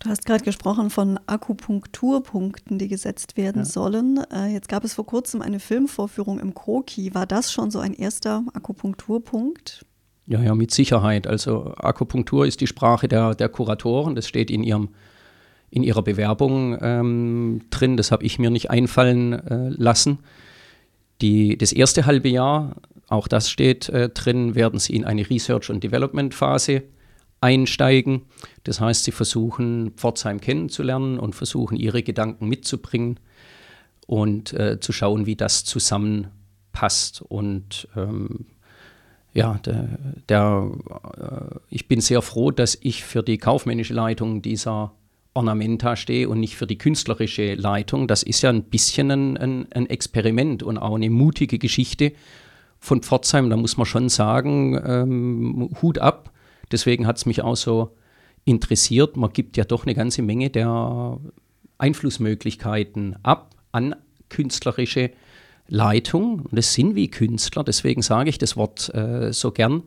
Du 0.03 0.09
hast 0.09 0.25
gerade 0.25 0.43
gesprochen 0.43 0.89
von 0.89 1.19
Akupunkturpunkten, 1.27 2.79
die 2.79 2.87
gesetzt 2.87 3.37
werden 3.37 3.59
ja. 3.61 3.65
sollen. 3.65 4.19
Äh, 4.33 4.47
jetzt 4.47 4.67
gab 4.67 4.83
es 4.83 4.95
vor 4.95 5.05
kurzem 5.05 5.43
eine 5.43 5.59
Filmvorführung 5.59 6.39
im 6.39 6.55
Kroki. 6.55 7.13
War 7.13 7.27
das 7.27 7.51
schon 7.51 7.69
so 7.69 7.77
ein 7.77 7.93
erster 7.93 8.43
Akupunkturpunkt? 8.53 9.85
Ja, 10.25 10.41
ja, 10.41 10.55
mit 10.55 10.71
Sicherheit. 10.71 11.27
Also 11.27 11.75
Akupunktur 11.77 12.47
ist 12.47 12.61
die 12.61 12.67
Sprache 12.67 13.07
der, 13.07 13.35
der 13.35 13.49
Kuratoren. 13.49 14.15
Das 14.15 14.27
steht 14.27 14.49
in 14.49 14.63
ihrem 14.63 14.89
in 15.69 15.83
ihrer 15.83 16.01
Bewerbung 16.01 16.77
ähm, 16.81 17.61
drin. 17.69 17.95
Das 17.95 18.11
habe 18.11 18.25
ich 18.25 18.39
mir 18.39 18.49
nicht 18.49 18.69
einfallen 18.69 19.33
äh, 19.33 19.69
lassen. 19.69 20.19
Die, 21.21 21.57
das 21.57 21.71
erste 21.71 22.05
halbe 22.05 22.27
Jahr, 22.27 22.75
auch 23.07 23.27
das 23.27 23.49
steht 23.49 23.87
äh, 23.87 24.09
drin, 24.09 24.53
werden 24.55 24.79
sie 24.79 24.95
in 24.95 25.05
eine 25.05 25.29
Research- 25.29 25.69
und 25.69 25.83
Development-Phase 25.83 26.83
einsteigen. 27.41 28.21
Das 28.63 28.79
heißt, 28.79 29.03
sie 29.03 29.11
versuchen, 29.11 29.91
Pforzheim 29.97 30.39
kennenzulernen 30.39 31.19
und 31.19 31.35
versuchen, 31.35 31.75
ihre 31.75 32.03
Gedanken 32.03 32.47
mitzubringen 32.47 33.19
und 34.07 34.53
äh, 34.53 34.79
zu 34.79 34.91
schauen, 34.91 35.25
wie 35.25 35.35
das 35.35 35.65
zusammenpasst. 35.65 37.23
Und 37.23 37.87
ähm, 37.97 38.45
ja, 39.33 39.55
der, 39.65 39.87
der 40.29 40.71
äh, 41.17 41.55
ich 41.69 41.87
bin 41.87 41.99
sehr 41.99 42.21
froh, 42.21 42.51
dass 42.51 42.77
ich 42.79 43.03
für 43.03 43.23
die 43.23 43.39
kaufmännische 43.39 43.93
Leitung 43.93 44.41
dieser 44.41 44.93
Ornamenta 45.33 45.95
stehe 45.95 46.29
und 46.29 46.39
nicht 46.39 46.57
für 46.57 46.67
die 46.67 46.77
künstlerische 46.77 47.55
Leitung. 47.55 48.07
Das 48.07 48.21
ist 48.21 48.41
ja 48.41 48.49
ein 48.49 48.63
bisschen 48.63 49.09
ein, 49.11 49.37
ein, 49.37 49.67
ein 49.71 49.89
Experiment 49.89 50.61
und 50.61 50.77
auch 50.77 50.95
eine 50.95 51.09
mutige 51.09 51.57
Geschichte 51.57 52.11
von 52.79 53.01
Pforzheim. 53.01 53.49
Da 53.49 53.55
muss 53.55 53.77
man 53.77 53.85
schon 53.85 54.09
sagen, 54.09 54.79
ähm, 54.85 55.69
Hut 55.81 55.97
ab 55.97 56.31
Deswegen 56.71 57.07
hat 57.07 57.17
es 57.17 57.25
mich 57.25 57.41
auch 57.41 57.55
so 57.55 57.95
interessiert. 58.45 59.17
Man 59.17 59.33
gibt 59.33 59.57
ja 59.57 59.63
doch 59.63 59.85
eine 59.85 59.95
ganze 59.95 60.21
Menge 60.21 60.49
der 60.49 61.19
Einflussmöglichkeiten 61.77 63.17
ab 63.23 63.55
an 63.71 63.95
künstlerische 64.29 65.11
Leitung. 65.67 66.41
Und 66.41 66.57
es 66.57 66.73
sind 66.73 66.95
wie 66.95 67.09
Künstler, 67.09 67.63
deswegen 67.63 68.01
sage 68.01 68.29
ich 68.29 68.37
das 68.37 68.57
Wort 68.57 68.93
äh, 68.93 69.31
so 69.31 69.51
gern, 69.51 69.83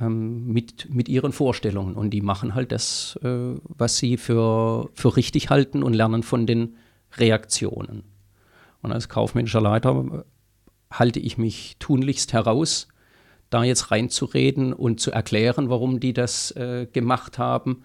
ähm, 0.00 0.46
mit, 0.46 0.92
mit 0.92 1.08
ihren 1.08 1.32
Vorstellungen. 1.32 1.94
Und 1.94 2.10
die 2.10 2.20
machen 2.20 2.54
halt 2.54 2.72
das, 2.72 3.18
äh, 3.22 3.54
was 3.62 3.98
sie 3.98 4.16
für, 4.16 4.90
für 4.94 5.16
richtig 5.16 5.50
halten 5.50 5.82
und 5.82 5.94
lernen 5.94 6.22
von 6.22 6.46
den 6.46 6.76
Reaktionen. 7.16 8.02
Und 8.82 8.92
als 8.92 9.08
kaufmännischer 9.08 9.60
Leiter 9.60 10.24
halte 10.90 11.20
ich 11.20 11.38
mich 11.38 11.76
tunlichst 11.78 12.32
heraus 12.32 12.88
da 13.50 13.64
jetzt 13.64 13.90
reinzureden 13.90 14.72
und 14.72 15.00
zu 15.00 15.10
erklären, 15.10 15.68
warum 15.68 16.00
die 16.00 16.12
das 16.12 16.50
äh, 16.52 16.86
gemacht 16.92 17.38
haben. 17.38 17.84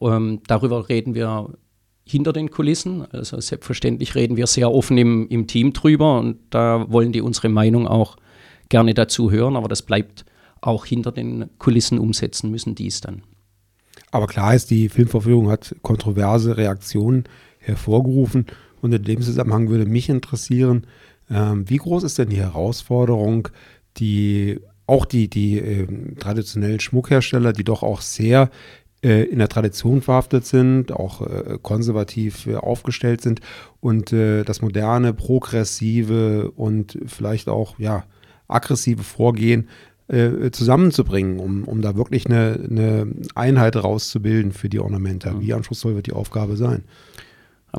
Ähm, 0.00 0.40
darüber 0.46 0.88
reden 0.88 1.14
wir 1.14 1.50
hinter 2.04 2.32
den 2.32 2.50
Kulissen. 2.50 3.06
Also 3.12 3.40
selbstverständlich 3.40 4.14
reden 4.14 4.36
wir 4.36 4.46
sehr 4.46 4.70
offen 4.70 4.98
im, 4.98 5.28
im 5.28 5.46
Team 5.46 5.72
drüber 5.72 6.18
und 6.18 6.38
da 6.50 6.86
wollen 6.90 7.12
die 7.12 7.20
unsere 7.20 7.48
Meinung 7.48 7.86
auch 7.86 8.16
gerne 8.68 8.94
dazu 8.94 9.30
hören, 9.30 9.56
aber 9.56 9.68
das 9.68 9.82
bleibt 9.82 10.24
auch 10.60 10.86
hinter 10.86 11.12
den 11.12 11.50
Kulissen 11.58 11.98
umsetzen 11.98 12.50
müssen 12.50 12.74
dies 12.74 13.00
dann. 13.00 13.22
Aber 14.10 14.26
klar 14.26 14.54
ist, 14.54 14.70
die 14.70 14.88
Filmverführung 14.88 15.50
hat 15.50 15.74
kontroverse 15.82 16.56
Reaktionen 16.56 17.24
hervorgerufen 17.58 18.46
und 18.80 18.92
in 18.92 19.02
dem 19.02 19.22
Zusammenhang 19.22 19.68
würde 19.68 19.86
mich 19.86 20.08
interessieren, 20.08 20.86
ähm, 21.30 21.68
wie 21.68 21.76
groß 21.76 22.04
ist 22.04 22.18
denn 22.18 22.28
die 22.28 22.36
Herausforderung, 22.36 23.48
die 23.96 24.60
auch 24.92 25.06
die, 25.06 25.28
die 25.28 25.58
äh, 25.58 25.86
traditionellen 26.18 26.80
Schmuckhersteller, 26.80 27.54
die 27.54 27.64
doch 27.64 27.82
auch 27.82 28.02
sehr 28.02 28.50
äh, 29.02 29.24
in 29.24 29.38
der 29.38 29.48
Tradition 29.48 30.02
verhaftet 30.02 30.44
sind, 30.44 30.92
auch 30.92 31.22
äh, 31.22 31.58
konservativ 31.62 32.46
äh, 32.46 32.56
aufgestellt 32.56 33.22
sind 33.22 33.40
und 33.80 34.12
äh, 34.12 34.44
das 34.44 34.60
moderne, 34.60 35.14
progressive 35.14 36.50
und 36.50 36.98
vielleicht 37.06 37.48
auch 37.48 37.78
ja, 37.78 38.04
aggressive 38.48 39.02
Vorgehen 39.02 39.68
äh, 40.08 40.50
zusammenzubringen, 40.50 41.38
um, 41.40 41.64
um 41.64 41.80
da 41.80 41.96
wirklich 41.96 42.26
eine, 42.26 42.60
eine 42.70 43.06
Einheit 43.34 43.76
rauszubilden 43.76 44.52
für 44.52 44.68
die 44.68 44.78
Ornamenta. 44.78 45.40
Wie 45.40 45.54
anspruchsvoll 45.54 45.94
wird 45.94 46.08
die 46.08 46.12
Aufgabe 46.12 46.58
sein? 46.58 46.84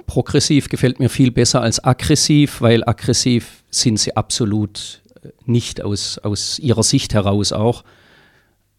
Progressiv 0.07 0.69
gefällt 0.69 0.99
mir 0.99 1.09
viel 1.09 1.29
besser 1.29 1.61
als 1.61 1.83
aggressiv, 1.83 2.61
weil 2.61 2.83
aggressiv 2.83 3.63
sind 3.69 3.99
sie 3.99 4.15
absolut 4.15 5.02
nicht 5.45 5.81
aus, 5.83 6.17
aus 6.19 6.59
ihrer 6.59 6.83
Sicht 6.83 7.13
heraus 7.13 7.51
auch. 7.51 7.83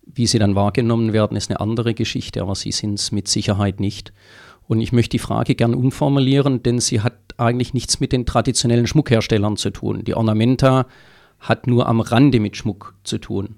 Wie 0.06 0.26
sie 0.26 0.38
dann 0.38 0.54
wahrgenommen 0.54 1.12
werden, 1.12 1.36
ist 1.36 1.50
eine 1.50 1.60
andere 1.60 1.94
Geschichte, 1.94 2.42
aber 2.42 2.54
sie 2.54 2.72
sind 2.72 2.98
es 2.98 3.12
mit 3.12 3.28
Sicherheit 3.28 3.80
nicht. 3.80 4.12
Und 4.66 4.80
ich 4.80 4.92
möchte 4.92 5.10
die 5.10 5.18
Frage 5.18 5.54
gern 5.54 5.74
umformulieren, 5.74 6.62
denn 6.62 6.80
sie 6.80 7.00
hat 7.00 7.14
eigentlich 7.36 7.74
nichts 7.74 8.00
mit 8.00 8.12
den 8.12 8.26
traditionellen 8.26 8.86
Schmuckherstellern 8.86 9.56
zu 9.56 9.70
tun. 9.70 10.04
Die 10.04 10.14
Ornamenta 10.14 10.86
hat 11.38 11.66
nur 11.66 11.86
am 11.86 12.00
Rande 12.00 12.40
mit 12.40 12.56
Schmuck 12.56 12.94
zu 13.04 13.18
tun. 13.18 13.56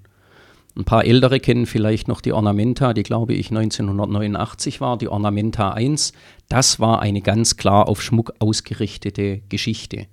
Ein 0.77 0.83
paar 0.83 1.05
Ältere 1.05 1.39
kennen 1.39 1.65
vielleicht 1.65 2.07
noch 2.07 2.21
die 2.21 2.33
Ornamenta, 2.33 2.93
die 2.93 3.03
glaube 3.03 3.33
ich 3.33 3.49
1989 3.49 4.79
war, 4.79 4.97
die 4.97 5.07
Ornamenta 5.07 5.71
1. 5.71 6.13
Das 6.49 6.79
war 6.79 7.01
eine 7.01 7.21
ganz 7.21 7.57
klar 7.57 7.87
auf 7.87 8.01
Schmuck 8.01 8.33
ausgerichtete 8.39 9.41
Geschichte. 9.49 10.05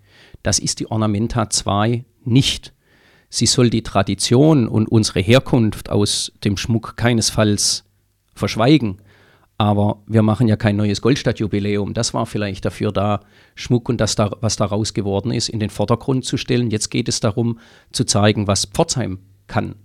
Das 0.42 0.58
ist 0.58 0.80
die 0.80 0.90
Ornamenta 0.90 1.50
2 1.50 2.04
nicht. 2.26 2.72
Sie 3.28 3.46
soll 3.46 3.70
die 3.70 3.82
Tradition 3.82 4.68
und 4.68 4.86
unsere 4.86 5.20
Herkunft 5.20 5.90
aus 5.90 6.32
dem 6.44 6.56
Schmuck 6.56 6.96
keinesfalls 6.96 7.84
verschweigen. 8.34 8.98
Aber 9.56 10.02
wir 10.06 10.22
machen 10.22 10.48
ja 10.48 10.56
kein 10.56 10.76
neues 10.76 11.00
Goldstadtjubiläum. 11.00 11.94
Das 11.94 12.12
war 12.12 12.26
vielleicht 12.26 12.64
dafür 12.64 12.90
da, 12.90 13.20
Schmuck 13.54 13.88
und 13.88 14.00
das, 14.00 14.16
da, 14.16 14.32
was 14.40 14.56
daraus 14.56 14.94
geworden 14.94 15.30
ist, 15.30 15.48
in 15.48 15.60
den 15.60 15.70
Vordergrund 15.70 16.24
zu 16.24 16.36
stellen. 16.36 16.70
Jetzt 16.70 16.90
geht 16.90 17.08
es 17.08 17.20
darum, 17.20 17.60
zu 17.92 18.04
zeigen, 18.04 18.48
was 18.48 18.66
Pforzheim 18.66 19.20
kann. 19.46 19.76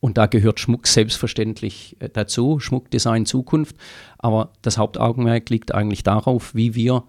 Und 0.00 0.16
da 0.16 0.26
gehört 0.26 0.58
Schmuck 0.58 0.86
selbstverständlich 0.86 1.96
äh, 2.00 2.08
dazu, 2.10 2.58
Schmuckdesign 2.58 3.26
Zukunft. 3.26 3.76
Aber 4.18 4.52
das 4.62 4.78
Hauptaugenmerk 4.78 5.50
liegt 5.50 5.74
eigentlich 5.74 6.02
darauf, 6.02 6.54
wie 6.54 6.74
wir 6.74 7.04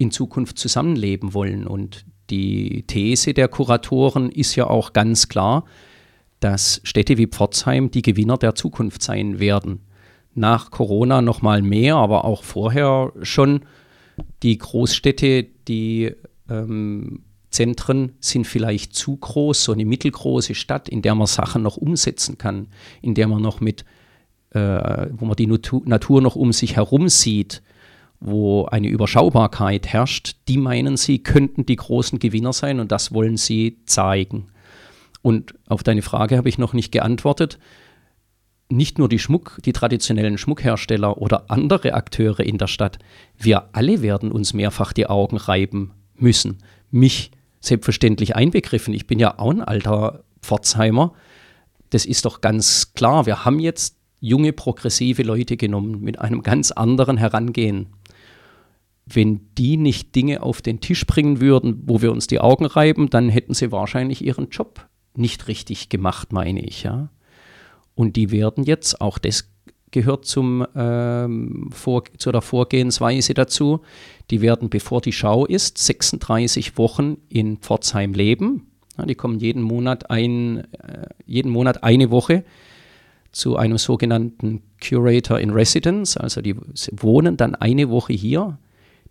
in 0.00 0.10
Zukunft 0.10 0.58
zusammenleben 0.58 1.34
wollen. 1.34 1.66
Und 1.66 2.06
die 2.30 2.84
These 2.86 3.34
der 3.34 3.48
Kuratoren 3.48 4.30
ist 4.30 4.56
ja 4.56 4.66
auch 4.66 4.94
ganz 4.94 5.28
klar, 5.28 5.64
dass 6.40 6.80
Städte 6.84 7.18
wie 7.18 7.26
Pforzheim 7.26 7.90
die 7.90 8.00
Gewinner 8.00 8.38
der 8.38 8.54
Zukunft 8.54 9.02
sein 9.02 9.40
werden. 9.40 9.80
Nach 10.34 10.70
Corona 10.70 11.20
noch 11.20 11.42
mal 11.42 11.60
mehr, 11.60 11.96
aber 11.96 12.24
auch 12.24 12.44
vorher 12.44 13.12
schon. 13.20 13.60
Die 14.42 14.56
Großstädte, 14.56 15.46
die 15.68 16.12
ähm, 16.48 17.24
Zentren 17.50 18.12
sind 18.20 18.46
vielleicht 18.46 18.94
zu 18.94 19.18
groß, 19.18 19.64
so 19.64 19.72
eine 19.72 19.84
mittelgroße 19.84 20.54
Stadt, 20.54 20.88
in 20.88 21.02
der 21.02 21.14
man 21.14 21.26
Sachen 21.26 21.62
noch 21.62 21.76
umsetzen 21.76 22.38
kann, 22.38 22.68
in 23.02 23.14
der 23.14 23.28
man 23.28 23.42
noch 23.42 23.60
mit, 23.60 23.84
äh, 24.50 25.08
wo 25.12 25.26
man 25.26 25.36
die 25.36 25.46
Natur 25.46 26.22
noch 26.22 26.36
um 26.36 26.52
sich 26.54 26.76
herum 26.76 27.10
sieht, 27.10 27.60
wo 28.20 28.66
eine 28.66 28.88
Überschaubarkeit 28.88 29.88
herrscht, 29.88 30.36
die 30.46 30.58
meinen 30.58 30.98
sie, 30.98 31.20
könnten 31.22 31.64
die 31.64 31.76
großen 31.76 32.18
Gewinner 32.18 32.52
sein 32.52 32.78
und 32.78 32.92
das 32.92 33.12
wollen 33.12 33.38
sie 33.38 33.78
zeigen. 33.86 34.48
Und 35.22 35.54
auf 35.66 35.82
deine 35.82 36.02
Frage 36.02 36.36
habe 36.36 36.48
ich 36.48 36.58
noch 36.58 36.74
nicht 36.74 36.92
geantwortet. 36.92 37.58
Nicht 38.68 38.98
nur 38.98 39.08
die 39.08 39.18
Schmuck, 39.18 39.58
die 39.64 39.72
traditionellen 39.72 40.38
Schmuckhersteller 40.38 41.18
oder 41.18 41.50
andere 41.50 41.94
Akteure 41.94 42.40
in 42.40 42.58
der 42.58 42.68
Stadt, 42.68 42.98
wir 43.36 43.74
alle 43.74 44.02
werden 44.02 44.30
uns 44.30 44.54
mehrfach 44.54 44.92
die 44.92 45.06
Augen 45.06 45.38
reiben 45.38 45.92
müssen. 46.14 46.58
Mich 46.90 47.32
selbstverständlich 47.60 48.36
einbegriffen. 48.36 48.94
Ich 48.94 49.06
bin 49.06 49.18
ja 49.18 49.38
auch 49.38 49.50
ein 49.50 49.62
alter 49.62 50.24
Pforzheimer. 50.40 51.14
Das 51.90 52.06
ist 52.06 52.24
doch 52.24 52.40
ganz 52.40 52.94
klar. 52.94 53.26
Wir 53.26 53.44
haben 53.44 53.58
jetzt 53.58 53.96
junge, 54.20 54.52
progressive 54.52 55.22
Leute 55.22 55.56
genommen 55.56 56.00
mit 56.00 56.18
einem 56.18 56.42
ganz 56.42 56.70
anderen 56.70 57.16
Herangehen 57.16 57.88
wenn 59.14 59.40
die 59.56 59.76
nicht 59.76 60.14
Dinge 60.14 60.42
auf 60.42 60.62
den 60.62 60.80
Tisch 60.80 61.06
bringen 61.06 61.40
würden, 61.40 61.82
wo 61.86 62.02
wir 62.02 62.12
uns 62.12 62.26
die 62.26 62.40
Augen 62.40 62.66
reiben, 62.66 63.10
dann 63.10 63.28
hätten 63.28 63.54
sie 63.54 63.72
wahrscheinlich 63.72 64.24
ihren 64.24 64.48
Job 64.50 64.88
nicht 65.14 65.48
richtig 65.48 65.88
gemacht, 65.88 66.32
meine 66.32 66.60
ich, 66.60 66.82
ja. 66.82 67.10
Und 67.94 68.16
die 68.16 68.30
werden 68.30 68.64
jetzt, 68.64 69.00
auch 69.00 69.18
das 69.18 69.50
gehört 69.90 70.24
zum, 70.24 70.66
ähm, 70.74 71.70
vor, 71.72 72.04
zu 72.16 72.32
der 72.32 72.42
Vorgehensweise 72.42 73.34
dazu, 73.34 73.80
die 74.30 74.40
werden, 74.40 74.70
bevor 74.70 75.00
die 75.00 75.12
Schau 75.12 75.44
ist, 75.46 75.78
36 75.78 76.78
Wochen 76.78 77.18
in 77.28 77.58
Pforzheim 77.58 78.12
leben. 78.12 78.68
Die 79.04 79.14
kommen 79.14 79.38
jeden 79.38 79.62
Monat, 79.62 80.10
ein, 80.10 80.58
äh, 80.74 81.06
jeden 81.26 81.50
Monat 81.50 81.82
eine 81.82 82.10
Woche 82.10 82.44
zu 83.32 83.56
einem 83.56 83.78
sogenannten 83.78 84.62
Curator 84.82 85.38
in 85.38 85.50
Residence. 85.50 86.16
Also 86.16 86.40
die 86.40 86.56
wohnen 86.92 87.36
dann 87.36 87.54
eine 87.54 87.88
Woche 87.88 88.12
hier. 88.12 88.58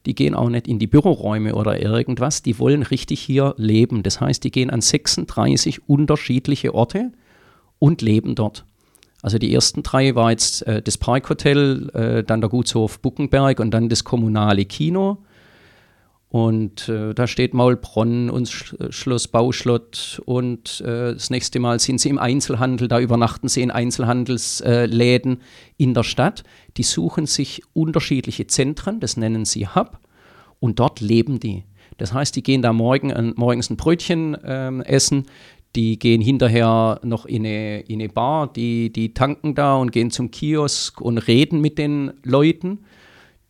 Die 0.05 0.15
gehen 0.15 0.33
auch 0.33 0.49
nicht 0.49 0.67
in 0.67 0.79
die 0.79 0.87
Büroräume 0.87 1.55
oder 1.55 1.81
irgendwas. 1.81 2.41
Die 2.41 2.57
wollen 2.59 2.83
richtig 2.83 3.19
hier 3.19 3.53
leben. 3.57 4.03
Das 4.03 4.21
heißt, 4.21 4.43
die 4.43 4.51
gehen 4.51 4.69
an 4.69 4.81
36 4.81 5.87
unterschiedliche 5.89 6.73
Orte 6.73 7.11
und 7.79 8.01
leben 8.01 8.35
dort. 8.35 8.65
Also 9.21 9.37
die 9.37 9.53
ersten 9.53 9.83
drei 9.83 10.15
war 10.15 10.31
jetzt 10.31 10.65
äh, 10.65 10.81
das 10.81 10.97
Parkhotel, 10.97 11.89
äh, 11.93 12.23
dann 12.23 12.39
der 12.39 12.49
Gutshof 12.49 12.99
Buckenberg 12.99 13.59
und 13.59 13.71
dann 13.71 13.89
das 13.89 14.03
kommunale 14.03 14.65
Kino. 14.65 15.17
Und 16.29 16.87
äh, 16.89 17.15
da 17.15 17.25
steht 17.25 17.55
Maulbronn 17.55 18.29
und 18.29 18.47
Sch 18.47 18.75
Schloss 18.91 19.27
Bauschlott. 19.27 20.21
Und 20.25 20.79
äh, 20.81 21.13
das 21.13 21.31
nächste 21.31 21.59
Mal 21.59 21.79
sind 21.79 21.99
sie 21.99 22.09
im 22.09 22.19
Einzelhandel, 22.19 22.87
da 22.87 22.99
übernachten 22.99 23.47
sie 23.47 23.63
in 23.63 23.71
Einzelhandelsläden 23.71 25.37
äh, 25.37 25.43
in 25.77 25.95
der 25.95 26.03
Stadt. 26.03 26.43
Die 26.77 26.83
suchen 26.83 27.25
sich 27.25 27.63
unterschiedliche 27.73 28.45
Zentren, 28.45 28.99
das 28.99 29.17
nennen 29.17 29.45
sie 29.45 29.67
Hub. 29.67 29.99
Und 30.59 30.79
dort 30.79 31.01
leben 31.01 31.39
die. 31.39 31.63
Das 31.97 32.13
heißt, 32.13 32.35
die 32.35 32.43
gehen 32.43 32.61
da 32.61 32.73
morgen, 32.73 33.33
morgens 33.35 33.71
ein 33.71 33.77
Brötchen 33.77 34.37
ähm, 34.45 34.81
essen, 34.81 35.25
die 35.75 35.99
gehen 35.99 36.21
hinterher 36.21 36.99
noch 37.03 37.25
in 37.25 37.45
eine, 37.45 37.81
in 37.81 37.99
eine 37.99 38.09
Bar, 38.09 38.51
die, 38.51 38.91
die 38.91 39.13
tanken 39.13 39.55
da 39.55 39.75
und 39.75 39.91
gehen 39.91 40.11
zum 40.11 40.31
Kiosk 40.31 41.01
und 41.01 41.17
reden 41.17 41.61
mit 41.61 41.77
den 41.77 42.13
Leuten. 42.23 42.79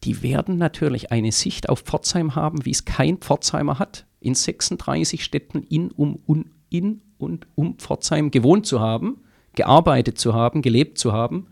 Die 0.04 0.24
werden 0.24 0.58
natürlich 0.58 1.12
eine 1.12 1.32
Sicht 1.32 1.70
auf 1.70 1.82
Pforzheim 1.82 2.36
haben, 2.36 2.66
wie 2.66 2.72
es 2.72 2.86
kein 2.86 3.18
Pforzheimer 3.18 3.80
hat, 3.80 4.06
in 4.20 4.36
36 4.36 5.24
Städten 5.24 5.64
in, 5.64 5.92
um, 5.92 6.20
un, 6.28 6.52
in 6.70 7.02
und 7.18 7.48
um 7.56 7.78
Pforzheim 7.78 8.32
gewohnt 8.32 8.66
zu 8.66 8.80
haben, 8.80 9.22
gearbeitet 9.56 10.18
zu 10.18 10.34
haben, 10.34 10.62
gelebt 10.62 10.98
zu 10.98 11.12
haben. 11.12 11.48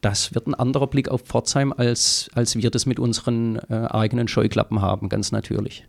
Das 0.00 0.34
wird 0.34 0.46
ein 0.46 0.54
anderer 0.54 0.86
Blick 0.86 1.08
auf 1.08 1.22
Pforzheim, 1.22 1.72
als, 1.72 2.30
als 2.34 2.56
wir 2.56 2.70
das 2.70 2.86
mit 2.86 2.98
unseren 2.98 3.56
äh, 3.70 3.88
eigenen 3.90 4.28
Scheuklappen 4.28 4.82
haben, 4.82 5.08
ganz 5.08 5.32
natürlich. 5.32 5.86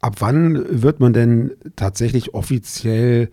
Ab 0.00 0.16
wann 0.18 0.82
wird 0.82 0.98
man 0.98 1.12
denn 1.12 1.52
tatsächlich 1.76 2.34
offiziell 2.34 3.30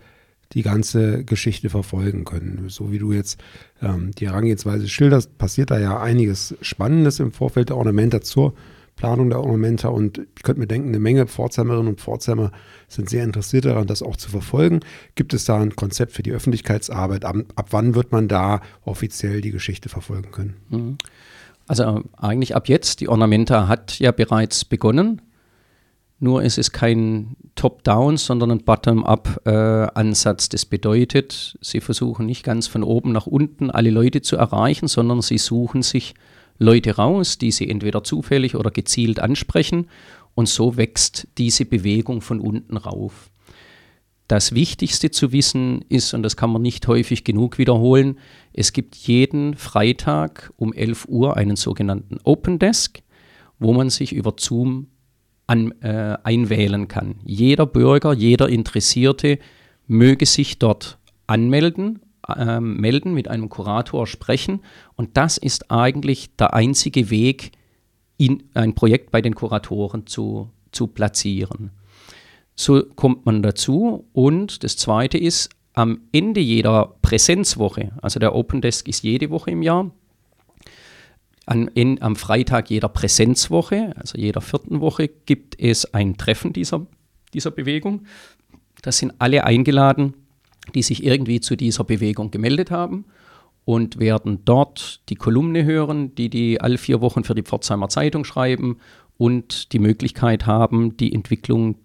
die 0.52 0.62
ganze 0.62 1.24
Geschichte 1.24 1.70
verfolgen 1.70 2.24
können? 2.24 2.68
So 2.68 2.90
wie 2.92 2.98
du 2.98 3.12
jetzt 3.12 3.40
ähm, 3.82 4.12
die 4.12 4.28
Herangehensweise 4.28 4.88
schilderst, 4.88 5.38
passiert 5.38 5.70
da 5.70 5.78
ja 5.78 6.00
einiges 6.00 6.56
Spannendes 6.62 7.20
im 7.20 7.32
Vorfeld 7.32 7.68
der 7.68 7.76
Ornamenta 7.76 8.20
zur 8.20 8.54
Planung 8.98 9.30
der 9.30 9.40
Ornamenta 9.40 9.88
und 9.88 10.18
ich 10.18 10.42
könnte 10.42 10.60
mir 10.60 10.66
denken, 10.66 10.88
eine 10.88 10.98
Menge 10.98 11.26
Pforzheimerinnen 11.26 11.86
und 11.86 12.00
Pforzheimer 12.00 12.50
sind 12.88 13.08
sehr 13.08 13.22
interessiert 13.22 13.64
daran, 13.64 13.86
das 13.86 14.02
auch 14.02 14.16
zu 14.16 14.28
verfolgen. 14.28 14.80
Gibt 15.14 15.32
es 15.34 15.44
da 15.44 15.60
ein 15.60 15.76
Konzept 15.76 16.12
für 16.12 16.24
die 16.24 16.32
Öffentlichkeitsarbeit? 16.32 17.24
Ab, 17.24 17.36
ab 17.54 17.68
wann 17.70 17.94
wird 17.94 18.10
man 18.10 18.26
da 18.26 18.60
offiziell 18.84 19.40
die 19.40 19.52
Geschichte 19.52 19.88
verfolgen 19.88 20.32
können? 20.32 20.56
Mhm. 20.68 20.98
Also 21.68 22.02
eigentlich 22.16 22.56
ab 22.56 22.68
jetzt. 22.68 23.00
Die 23.00 23.08
Ornamenta 23.08 23.68
hat 23.68 23.98
ja 24.00 24.10
bereits 24.10 24.64
begonnen. 24.64 25.22
Nur 26.20 26.42
ist 26.42 26.58
es 26.58 26.72
kein 26.72 27.36
Top-Down, 27.54 28.16
sondern 28.16 28.50
ein 28.50 28.64
Bottom-up-Ansatz. 28.64 30.46
Äh, 30.46 30.48
das 30.50 30.66
bedeutet, 30.66 31.56
sie 31.60 31.80
versuchen 31.80 32.26
nicht 32.26 32.42
ganz 32.42 32.66
von 32.66 32.82
oben 32.82 33.12
nach 33.12 33.26
unten 33.26 33.70
alle 33.70 33.90
Leute 33.90 34.20
zu 34.20 34.36
erreichen, 34.36 34.88
sondern 34.88 35.22
sie 35.22 35.38
suchen 35.38 35.82
sich 35.82 36.14
Leute 36.58 36.96
raus, 36.96 37.38
die 37.38 37.52
sie 37.52 37.70
entweder 37.70 38.02
zufällig 38.02 38.56
oder 38.56 38.72
gezielt 38.72 39.20
ansprechen. 39.20 39.86
Und 40.34 40.48
so 40.48 40.76
wächst 40.76 41.28
diese 41.38 41.64
Bewegung 41.64 42.20
von 42.20 42.40
unten 42.40 42.76
rauf. 42.76 43.30
Das 44.26 44.54
Wichtigste 44.54 45.10
zu 45.10 45.32
wissen 45.32 45.84
ist, 45.88 46.14
und 46.14 46.22
das 46.22 46.36
kann 46.36 46.50
man 46.50 46.62
nicht 46.62 46.86
häufig 46.86 47.24
genug 47.24 47.58
wiederholen, 47.58 48.18
es 48.52 48.72
gibt 48.72 48.94
jeden 48.94 49.54
Freitag 49.54 50.52
um 50.56 50.74
11 50.74 51.06
Uhr 51.08 51.36
einen 51.36 51.56
sogenannten 51.56 52.18
Open 52.24 52.58
Desk, 52.58 53.00
wo 53.58 53.72
man 53.72 53.88
sich 53.88 54.12
über 54.12 54.34
Zoom 54.38 54.88
an, 55.48 55.72
äh, 55.80 56.16
einwählen 56.22 56.86
kann. 56.86 57.16
Jeder 57.24 57.66
Bürger, 57.66 58.12
jeder 58.12 58.48
Interessierte 58.48 59.38
möge 59.88 60.26
sich 60.26 60.58
dort 60.58 60.98
anmelden, 61.26 62.00
äh, 62.28 62.60
melden, 62.60 63.14
mit 63.14 63.28
einem 63.28 63.48
Kurator 63.48 64.06
sprechen. 64.06 64.60
Und 64.94 65.16
das 65.16 65.38
ist 65.38 65.70
eigentlich 65.70 66.36
der 66.36 66.54
einzige 66.54 67.10
Weg, 67.10 67.52
in 68.18 68.44
ein 68.54 68.74
Projekt 68.74 69.10
bei 69.10 69.22
den 69.22 69.34
Kuratoren 69.34 70.06
zu, 70.06 70.50
zu 70.72 70.88
platzieren. 70.88 71.70
So 72.54 72.82
kommt 72.82 73.24
man 73.24 73.42
dazu. 73.42 74.06
Und 74.12 74.64
das 74.64 74.76
Zweite 74.76 75.16
ist, 75.16 75.50
am 75.72 76.00
Ende 76.12 76.40
jeder 76.40 76.96
Präsenzwoche, 77.00 77.92
also 78.02 78.18
der 78.18 78.34
Open 78.34 78.60
Desk 78.60 78.88
ist 78.88 79.04
jede 79.04 79.30
Woche 79.30 79.52
im 79.52 79.62
Jahr, 79.62 79.92
an, 81.48 81.68
in, 81.68 82.02
am 82.02 82.14
Freitag 82.14 82.70
jeder 82.70 82.88
Präsenzwoche, 82.88 83.94
also 83.96 84.18
jeder 84.18 84.40
vierten 84.40 84.80
Woche, 84.80 85.08
gibt 85.08 85.58
es 85.58 85.92
ein 85.94 86.16
Treffen 86.16 86.52
dieser, 86.52 86.86
dieser 87.32 87.50
Bewegung. 87.50 88.02
Da 88.82 88.92
sind 88.92 89.14
alle 89.18 89.44
eingeladen, 89.44 90.14
die 90.74 90.82
sich 90.82 91.02
irgendwie 91.02 91.40
zu 91.40 91.56
dieser 91.56 91.84
Bewegung 91.84 92.30
gemeldet 92.30 92.70
haben 92.70 93.06
und 93.64 93.98
werden 93.98 94.44
dort 94.44 95.00
die 95.08 95.14
Kolumne 95.14 95.64
hören, 95.64 96.14
die 96.14 96.28
die 96.28 96.60
alle 96.60 96.78
vier 96.78 97.00
Wochen 97.00 97.24
für 97.24 97.34
die 97.34 97.42
Pforzheimer 97.42 97.88
Zeitung 97.88 98.24
schreiben 98.24 98.78
und 99.16 99.72
die 99.72 99.78
Möglichkeit 99.78 100.46
haben, 100.46 100.96
die 100.98 101.14
Entwicklung 101.14 101.76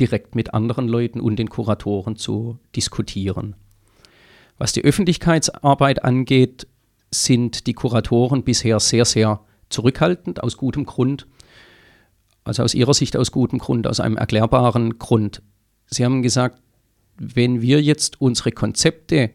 direkt 0.00 0.34
mit 0.34 0.54
anderen 0.54 0.88
Leuten 0.88 1.20
und 1.20 1.36
den 1.36 1.50
Kuratoren 1.50 2.16
zu 2.16 2.58
diskutieren. 2.74 3.56
Was 4.56 4.72
die 4.72 4.84
Öffentlichkeitsarbeit 4.84 6.02
angeht, 6.02 6.66
sind 7.12 7.66
die 7.66 7.74
Kuratoren 7.74 8.42
bisher 8.42 8.80
sehr, 8.80 9.04
sehr 9.04 9.40
zurückhaltend, 9.68 10.42
aus 10.42 10.56
gutem 10.56 10.86
Grund. 10.86 11.26
Also 12.44 12.62
aus 12.64 12.74
ihrer 12.74 12.94
Sicht 12.94 13.16
aus 13.16 13.30
gutem 13.30 13.58
Grund, 13.58 13.86
aus 13.86 14.00
einem 14.00 14.16
erklärbaren 14.16 14.98
Grund. 14.98 15.42
Sie 15.86 16.04
haben 16.04 16.22
gesagt, 16.22 16.60
wenn 17.16 17.60
wir 17.60 17.80
jetzt 17.80 18.20
unsere 18.20 18.50
Konzepte 18.50 19.30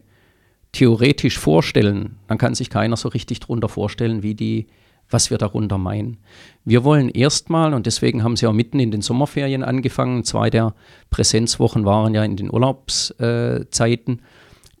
theoretisch 0.72 1.38
vorstellen, 1.38 2.16
dann 2.26 2.36
kann 2.36 2.54
sich 2.54 2.68
keiner 2.68 2.96
so 2.96 3.08
richtig 3.08 3.40
darunter 3.40 3.68
vorstellen, 3.68 4.22
wie 4.22 4.34
die, 4.34 4.66
was 5.08 5.30
wir 5.30 5.38
darunter 5.38 5.78
meinen. 5.78 6.18
Wir 6.64 6.84
wollen 6.84 7.08
erstmal, 7.08 7.72
und 7.72 7.86
deswegen 7.86 8.22
haben 8.22 8.36
sie 8.36 8.46
auch 8.46 8.52
mitten 8.52 8.78
in 8.78 8.90
den 8.90 9.00
Sommerferien 9.00 9.62
angefangen, 9.62 10.24
zwei 10.24 10.50
der 10.50 10.74
Präsenzwochen 11.08 11.86
waren 11.86 12.14
ja 12.14 12.24
in 12.24 12.36
den 12.36 12.52
Urlaubszeiten, 12.52 14.20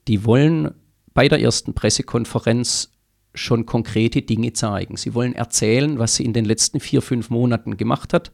die 0.06 0.24
wollen 0.26 0.74
bei 1.18 1.26
der 1.26 1.40
ersten 1.40 1.74
Pressekonferenz 1.74 2.92
schon 3.34 3.66
konkrete 3.66 4.22
Dinge 4.22 4.52
zeigen. 4.52 4.96
Sie 4.96 5.14
wollen 5.14 5.34
erzählen, 5.34 5.98
was 5.98 6.14
sie 6.14 6.24
in 6.24 6.32
den 6.32 6.44
letzten 6.44 6.78
vier, 6.78 7.02
fünf 7.02 7.28
Monaten 7.28 7.76
gemacht 7.76 8.12
hat. 8.12 8.30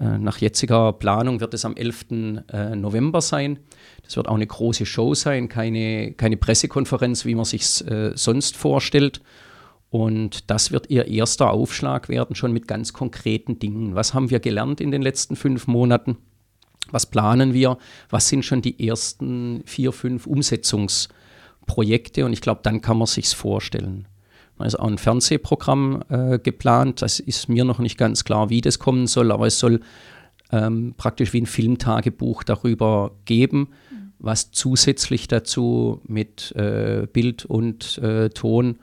Äh, 0.00 0.16
nach 0.16 0.38
jetziger 0.38 0.94
Planung 0.94 1.40
wird 1.40 1.52
es 1.52 1.66
am 1.66 1.76
11. 1.76 2.06
Äh, 2.50 2.76
November 2.76 3.20
sein. 3.20 3.58
Das 4.04 4.16
wird 4.16 4.26
auch 4.26 4.36
eine 4.36 4.46
große 4.46 4.86
Show 4.86 5.12
sein, 5.12 5.50
keine, 5.50 6.14
keine 6.14 6.38
Pressekonferenz, 6.38 7.26
wie 7.26 7.34
man 7.34 7.44
sich 7.44 7.86
äh, 7.86 8.12
sonst 8.14 8.56
vorstellt. 8.56 9.20
Und 9.90 10.48
das 10.50 10.72
wird 10.72 10.88
ihr 10.88 11.08
erster 11.08 11.50
Aufschlag 11.50 12.08
werden, 12.08 12.34
schon 12.34 12.54
mit 12.54 12.66
ganz 12.66 12.94
konkreten 12.94 13.58
Dingen. 13.58 13.94
Was 13.94 14.14
haben 14.14 14.30
wir 14.30 14.40
gelernt 14.40 14.80
in 14.80 14.92
den 14.92 15.02
letzten 15.02 15.36
fünf 15.36 15.66
Monaten? 15.66 16.16
Was 16.90 17.04
planen 17.04 17.52
wir? 17.52 17.76
Was 18.08 18.28
sind 18.28 18.46
schon 18.46 18.62
die 18.62 18.88
ersten 18.88 19.62
vier, 19.66 19.92
fünf 19.92 20.26
Umsetzungs- 20.26 21.10
Projekte 21.66 22.24
und 22.24 22.32
ich 22.32 22.40
glaube, 22.40 22.60
dann 22.62 22.80
kann 22.80 22.98
man 22.98 23.06
sich 23.06 23.28
vorstellen. 23.28 24.06
Da 24.58 24.64
ist 24.66 24.78
auch 24.78 24.86
ein 24.86 24.98
Fernsehprogramm 24.98 26.04
äh, 26.08 26.38
geplant. 26.38 27.02
Das 27.02 27.18
ist 27.18 27.48
mir 27.48 27.64
noch 27.64 27.80
nicht 27.80 27.98
ganz 27.98 28.24
klar, 28.24 28.48
wie 28.50 28.60
das 28.60 28.78
kommen 28.78 29.06
soll, 29.06 29.32
aber 29.32 29.46
es 29.46 29.58
soll 29.58 29.80
ähm, 30.52 30.94
praktisch 30.96 31.32
wie 31.32 31.40
ein 31.40 31.46
Filmtagebuch 31.46 32.44
darüber 32.44 33.12
geben, 33.24 33.68
was 34.18 34.52
zusätzlich 34.52 35.26
dazu 35.26 36.00
mit 36.06 36.52
äh, 36.52 37.08
Bild 37.12 37.44
und 37.44 37.98
äh, 37.98 38.28
Ton 38.30 38.78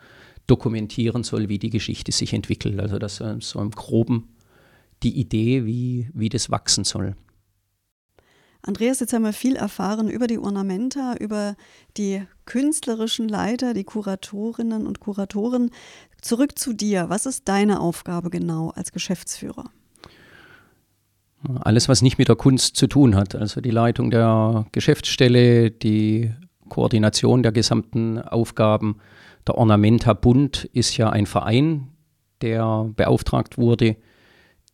dokumentieren 0.48 1.24
soll, 1.24 1.48
wie 1.48 1.60
die 1.60 1.70
Geschichte 1.70 2.12
sich 2.12 2.34
entwickelt. 2.34 2.80
Also 2.80 3.00
das 3.00 3.22
ist 3.22 3.50
so 3.50 3.62
im 3.62 3.72
groben 3.72 4.28
die 5.04 5.18
Idee, 5.18 5.66
wie, 5.66 6.10
wie 6.14 6.30
das 6.30 6.50
wachsen 6.50 6.84
soll. 6.84 7.16
Andreas, 8.62 9.00
jetzt 9.00 9.14
haben 9.14 9.24
wir 9.24 9.34
viel 9.34 9.56
erfahren 9.56 10.10
über 10.10 10.28
die 10.28 10.38
Ornamenta, 10.38 11.16
über 11.16 11.56
die 11.96 12.24
künstlerischen 12.46 13.30
Leiter, 13.30 13.74
die 13.74 13.86
Kuratorinnen 13.86 14.86
und 14.86 15.00
Kuratoren. 15.00 15.72
Zurück 16.22 16.60
zu 16.60 16.74
dir. 16.74 17.10
Was 17.10 17.26
ist 17.26 17.48
deine 17.48 17.80
Aufgabe 17.80 18.30
genau 18.30 18.72
als 18.72 18.92
Geschäftsführer? 18.92 19.66
Alles, 21.62 21.88
was 21.88 22.02
nicht 22.02 22.18
mit 22.18 22.28
der 22.28 22.36
Kunst 22.36 22.76
zu 22.76 22.88
tun 22.88 23.16
hat. 23.16 23.34
Also 23.34 23.62
die 23.62 23.72
Leitung 23.72 24.12
der 24.12 24.66
Geschäftsstelle, 24.74 25.72
die 25.72 26.34
Koordination 26.68 27.44
der 27.44 27.54
gesamten 27.54 28.20
Aufgaben. 28.20 28.98
Der 29.48 29.56
Ornamenta 29.56 30.14
Bund 30.14 30.66
ist 30.74 30.98
ja 30.98 31.10
ein 31.10 31.26
Verein, 31.26 31.88
der 32.42 32.90
beauftragt 32.96 33.58
wurde, 33.58 33.96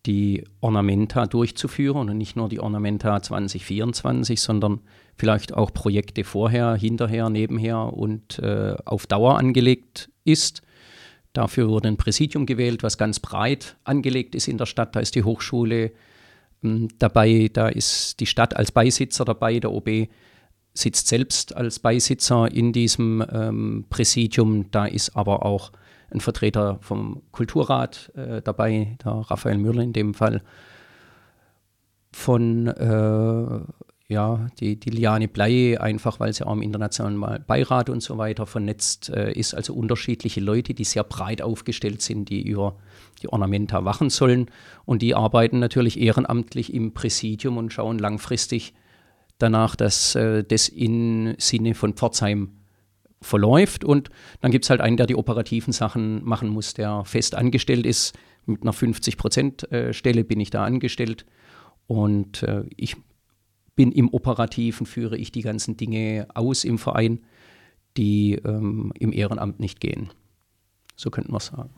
die 0.05 0.43
Ornamenta 0.61 1.25
durchzuführen 1.25 2.09
und 2.09 2.17
nicht 2.17 2.35
nur 2.35 2.49
die 2.49 2.59
Ornamenta 2.59 3.21
2024, 3.21 4.39
sondern 4.39 4.81
vielleicht 5.15 5.53
auch 5.53 5.73
Projekte 5.73 6.23
vorher, 6.23 6.75
hinterher, 6.75 7.29
nebenher 7.29 7.93
und 7.93 8.39
äh, 8.39 8.75
auf 8.85 9.07
Dauer 9.07 9.37
angelegt 9.37 10.09
ist. 10.23 10.61
Dafür 11.33 11.67
wurde 11.67 11.89
ein 11.89 11.97
Präsidium 11.97 12.45
gewählt, 12.45 12.83
was 12.83 12.97
ganz 12.97 13.19
breit 13.19 13.75
angelegt 13.83 14.35
ist 14.35 14.47
in 14.47 14.57
der 14.57 14.65
Stadt. 14.65 14.95
Da 14.95 14.99
ist 14.99 15.15
die 15.15 15.23
Hochschule 15.23 15.91
ähm, 16.63 16.87
dabei, 16.99 17.49
da 17.51 17.67
ist 17.67 18.19
die 18.19 18.25
Stadt 18.25 18.55
als 18.55 18.71
Beisitzer 18.71 19.25
dabei, 19.25 19.59
der 19.59 19.71
OB 19.71 20.07
sitzt 20.73 21.07
selbst 21.07 21.55
als 21.55 21.79
Beisitzer 21.79 22.51
in 22.51 22.73
diesem 22.73 23.23
ähm, 23.31 23.85
Präsidium. 23.89 24.69
Da 24.71 24.85
ist 24.85 25.15
aber 25.15 25.45
auch 25.45 25.71
ein 26.11 26.19
Vertreter 26.19 26.77
vom 26.81 27.21
Kulturrat 27.31 28.11
äh, 28.15 28.41
dabei, 28.41 28.97
der 29.03 29.11
Raphael 29.11 29.57
Müller 29.57 29.83
in 29.83 29.93
dem 29.93 30.13
Fall, 30.13 30.41
von 32.11 32.67
äh, 32.67 33.59
ja, 34.07 34.47
die, 34.59 34.79
die 34.79 34.89
Liane 34.91 35.27
Blei, 35.27 35.79
einfach 35.81 36.19
weil 36.19 36.31
sie 36.31 36.45
auch 36.45 36.53
im 36.53 36.61
internationalen 36.61 37.43
Beirat 37.47 37.89
und 37.89 38.03
so 38.03 38.17
weiter 38.17 38.45
vernetzt 38.45 39.09
äh, 39.09 39.31
ist, 39.31 39.55
also 39.55 39.73
unterschiedliche 39.73 40.41
Leute, 40.41 40.75
die 40.75 40.83
sehr 40.83 41.03
breit 41.03 41.41
aufgestellt 41.41 42.01
sind, 42.01 42.29
die 42.29 42.43
über 42.43 42.77
die 43.21 43.29
Ornamenta 43.29 43.83
wachen 43.83 44.11
sollen. 44.11 44.51
Und 44.85 45.01
die 45.01 45.15
arbeiten 45.15 45.57
natürlich 45.57 45.99
ehrenamtlich 45.99 46.73
im 46.73 46.93
Präsidium 46.93 47.57
und 47.57 47.73
schauen 47.73 47.97
langfristig 47.97 48.75
danach, 49.39 49.75
dass 49.75 50.13
äh, 50.13 50.43
das 50.43 50.69
im 50.69 51.33
Sinne 51.39 51.73
von 51.73 51.93
Pforzheim 51.93 52.51
verläuft. 53.25 53.83
Und 53.83 54.09
dann 54.41 54.51
gibt 54.51 54.65
es 54.65 54.69
halt 54.69 54.81
einen, 54.81 54.97
der 54.97 55.07
die 55.07 55.15
operativen 55.15 55.73
Sachen 55.73 56.23
machen 56.23 56.49
muss, 56.49 56.73
der 56.73 57.03
fest 57.05 57.35
angestellt 57.35 57.85
ist. 57.85 58.17
Mit 58.45 58.61
einer 58.61 58.73
50-Prozent-Stelle 58.73 60.23
bin 60.23 60.39
ich 60.39 60.49
da 60.49 60.63
angestellt. 60.63 61.25
Und 61.87 62.43
äh, 62.43 62.63
ich 62.75 62.95
bin 63.75 63.91
im 63.91 64.13
Operativen, 64.13 64.85
führe 64.85 65.17
ich 65.17 65.31
die 65.31 65.41
ganzen 65.41 65.77
Dinge 65.77 66.27
aus 66.33 66.63
im 66.63 66.77
Verein, 66.77 67.21
die 67.97 68.35
ähm, 68.35 68.91
im 68.99 69.11
Ehrenamt 69.11 69.59
nicht 69.59 69.79
gehen. 69.79 70.09
So 70.95 71.09
könnten 71.09 71.33
wir 71.33 71.39
sagen. 71.39 71.71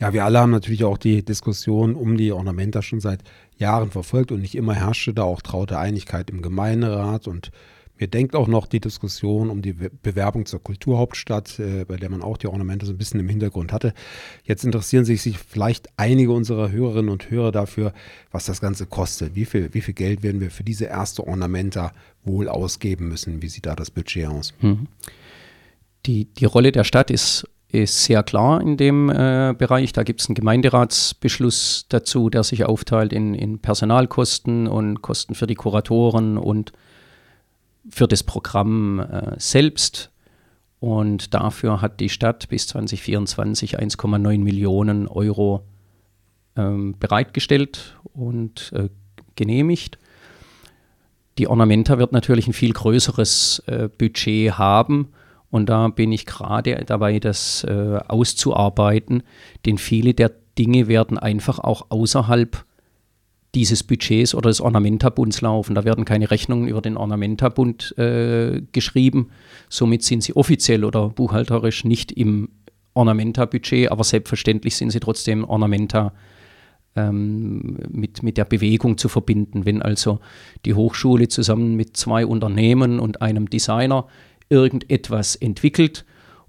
Ja, 0.00 0.12
wir 0.12 0.24
alle 0.24 0.40
haben 0.40 0.50
natürlich 0.50 0.84
auch 0.84 0.98
die 0.98 1.24
Diskussion 1.24 1.94
um 1.94 2.16
die 2.16 2.32
Ornamenta 2.32 2.82
schon 2.82 3.00
seit 3.00 3.22
Jahren 3.56 3.90
verfolgt 3.90 4.32
und 4.32 4.40
nicht 4.40 4.56
immer 4.56 4.74
herrschte 4.74 5.14
da 5.14 5.22
auch 5.22 5.40
traute 5.40 5.78
Einigkeit 5.78 6.30
im 6.30 6.42
Gemeinderat 6.42 7.28
und 7.28 7.52
mir 7.98 8.08
denkt 8.08 8.34
auch 8.34 8.48
noch 8.48 8.66
die 8.66 8.80
Diskussion 8.80 9.50
um 9.50 9.62
die 9.62 9.72
Bewerbung 9.72 10.46
zur 10.46 10.62
Kulturhauptstadt, 10.62 11.58
äh, 11.60 11.84
bei 11.84 11.96
der 11.96 12.10
man 12.10 12.22
auch 12.22 12.36
die 12.36 12.48
Ornamente 12.48 12.86
so 12.86 12.92
ein 12.92 12.98
bisschen 12.98 13.20
im 13.20 13.28
Hintergrund 13.28 13.72
hatte. 13.72 13.94
Jetzt 14.42 14.64
interessieren 14.64 15.04
sich, 15.04 15.22
sich 15.22 15.38
vielleicht 15.38 15.88
einige 15.96 16.32
unserer 16.32 16.72
Hörerinnen 16.72 17.10
und 17.10 17.30
Hörer 17.30 17.52
dafür, 17.52 17.92
was 18.32 18.46
das 18.46 18.60
Ganze 18.60 18.86
kostet. 18.86 19.34
Wie 19.36 19.44
viel, 19.44 19.72
wie 19.72 19.80
viel 19.80 19.94
Geld 19.94 20.22
werden 20.22 20.40
wir 20.40 20.50
für 20.50 20.64
diese 20.64 20.86
erste 20.86 21.24
Ornamenta 21.26 21.92
wohl 22.24 22.48
ausgeben 22.48 23.08
müssen? 23.08 23.42
Wie 23.42 23.48
sieht 23.48 23.66
da 23.66 23.76
das 23.76 23.90
Budget 23.90 24.26
aus? 24.26 24.54
Mhm. 24.60 24.88
Die, 26.06 26.26
die 26.26 26.44
Rolle 26.44 26.72
der 26.72 26.84
Stadt 26.84 27.10
ist 27.10 27.48
ist 27.74 28.04
sehr 28.04 28.22
klar 28.22 28.60
in 28.60 28.76
dem 28.76 29.10
äh, 29.10 29.52
Bereich. 29.58 29.92
Da 29.92 30.04
gibt 30.04 30.20
es 30.20 30.28
einen 30.28 30.36
Gemeinderatsbeschluss 30.36 31.86
dazu, 31.88 32.30
der 32.30 32.44
sich 32.44 32.64
aufteilt 32.64 33.12
in, 33.12 33.34
in, 33.34 33.58
Personalkosten 33.58 34.68
und 34.68 35.02
Kosten 35.02 35.34
für 35.34 35.48
die 35.48 35.56
Kuratoren 35.56 36.38
und 36.38 36.72
für 37.88 38.08
das 38.08 38.22
Programm 38.22 39.00
äh, 39.00 39.34
selbst. 39.38 40.10
Und 40.80 41.32
dafür 41.32 41.80
hat 41.80 42.00
die 42.00 42.10
Stadt 42.10 42.48
bis 42.48 42.66
2024 42.66 43.78
1,9 43.78 44.38
Millionen 44.38 45.08
Euro 45.08 45.64
ähm, 46.56 46.96
bereitgestellt 46.98 47.96
und 48.12 48.72
äh, 48.74 48.88
genehmigt. 49.36 49.98
Die 51.38 51.48
Ornamenta 51.48 51.98
wird 51.98 52.12
natürlich 52.12 52.46
ein 52.46 52.52
viel 52.52 52.72
größeres 52.72 53.62
äh, 53.66 53.88
Budget 53.88 54.52
haben 54.52 55.08
und 55.50 55.66
da 55.68 55.88
bin 55.88 56.12
ich 56.12 56.26
gerade 56.26 56.84
dabei, 56.84 57.18
das 57.18 57.64
äh, 57.64 57.98
auszuarbeiten, 58.08 59.22
denn 59.66 59.78
viele 59.78 60.14
der 60.14 60.32
Dinge 60.58 60.86
werden 60.86 61.18
einfach 61.18 61.58
auch 61.58 61.86
außerhalb 61.90 62.64
dieses 63.54 63.82
Budgets 63.82 64.34
oder 64.34 64.50
des 64.50 64.60
Ornamentabunds 64.60 65.40
laufen. 65.40 65.74
Da 65.74 65.84
werden 65.84 66.04
keine 66.04 66.30
Rechnungen 66.30 66.68
über 66.68 66.80
den 66.80 66.96
Ornamentabund 66.96 67.96
äh, 67.98 68.62
geschrieben. 68.72 69.30
Somit 69.68 70.02
sind 70.02 70.22
sie 70.22 70.36
offiziell 70.36 70.84
oder 70.84 71.08
buchhalterisch 71.08 71.84
nicht 71.84 72.12
im 72.12 72.48
Ornamenta-Budget, 72.94 73.90
aber 73.90 74.04
selbstverständlich 74.04 74.76
sind 74.76 74.90
sie 74.90 75.00
trotzdem 75.00 75.44
Ornamenta 75.44 76.12
ähm, 76.96 77.78
mit, 77.88 78.22
mit 78.22 78.36
der 78.36 78.44
Bewegung 78.44 78.98
zu 78.98 79.08
verbinden. 79.08 79.64
Wenn 79.64 79.82
also 79.82 80.20
die 80.64 80.74
Hochschule 80.74 81.28
zusammen 81.28 81.74
mit 81.74 81.96
zwei 81.96 82.26
Unternehmen 82.26 83.00
und 83.00 83.22
einem 83.22 83.50
Designer 83.50 84.06
irgendetwas 84.48 85.36
entwickelt 85.36 86.04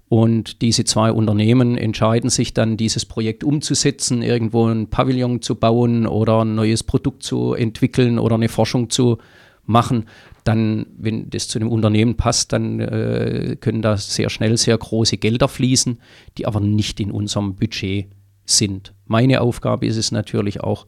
und 0.08 0.62
diese 0.62 0.84
zwei 0.84 1.10
Unternehmen 1.10 1.76
entscheiden 1.76 2.30
sich 2.30 2.54
dann, 2.54 2.76
dieses 2.76 3.04
Projekt 3.04 3.42
umzusetzen, 3.42 4.22
irgendwo 4.22 4.66
ein 4.66 4.88
Pavillon 4.88 5.42
zu 5.42 5.56
bauen 5.56 6.06
oder 6.06 6.44
ein 6.44 6.54
neues 6.54 6.84
Produkt 6.84 7.24
zu 7.24 7.54
entwickeln 7.54 8.18
oder 8.18 8.36
eine 8.36 8.48
Forschung 8.48 8.88
zu 8.88 9.18
machen. 9.64 10.04
Dann, 10.44 10.86
wenn 10.96 11.28
das 11.30 11.48
zu 11.48 11.58
dem 11.58 11.68
Unternehmen 11.68 12.16
passt, 12.16 12.52
dann 12.52 12.78
äh, 12.78 13.56
können 13.60 13.82
da 13.82 13.96
sehr 13.96 14.30
schnell 14.30 14.56
sehr 14.56 14.78
große 14.78 15.16
Gelder 15.16 15.48
fließen, 15.48 15.98
die 16.38 16.46
aber 16.46 16.60
nicht 16.60 17.00
in 17.00 17.10
unserem 17.10 17.56
Budget 17.56 18.06
sind. 18.44 18.94
Meine 19.06 19.40
Aufgabe 19.40 19.86
ist 19.86 19.96
es 19.96 20.12
natürlich 20.12 20.60
auch, 20.60 20.86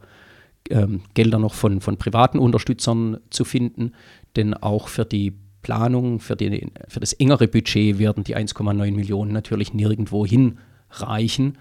ähm, 0.70 1.00
Gelder 1.14 1.40
noch 1.40 1.54
von, 1.54 1.80
von 1.80 1.96
privaten 1.96 2.38
Unterstützern 2.38 3.18
zu 3.30 3.44
finden, 3.44 3.94
denn 4.36 4.54
auch 4.54 4.86
für 4.86 5.04
die 5.04 5.32
Planung, 5.62 6.20
für, 6.20 6.36
die, 6.36 6.70
für 6.88 7.00
das 7.00 7.12
engere 7.12 7.48
Budget 7.48 7.98
werden 7.98 8.24
die 8.24 8.36
1,9 8.36 8.92
Millionen 8.92 9.32
natürlich 9.32 9.74
nirgendwo 9.74 10.24
hinreichen. 10.24 11.58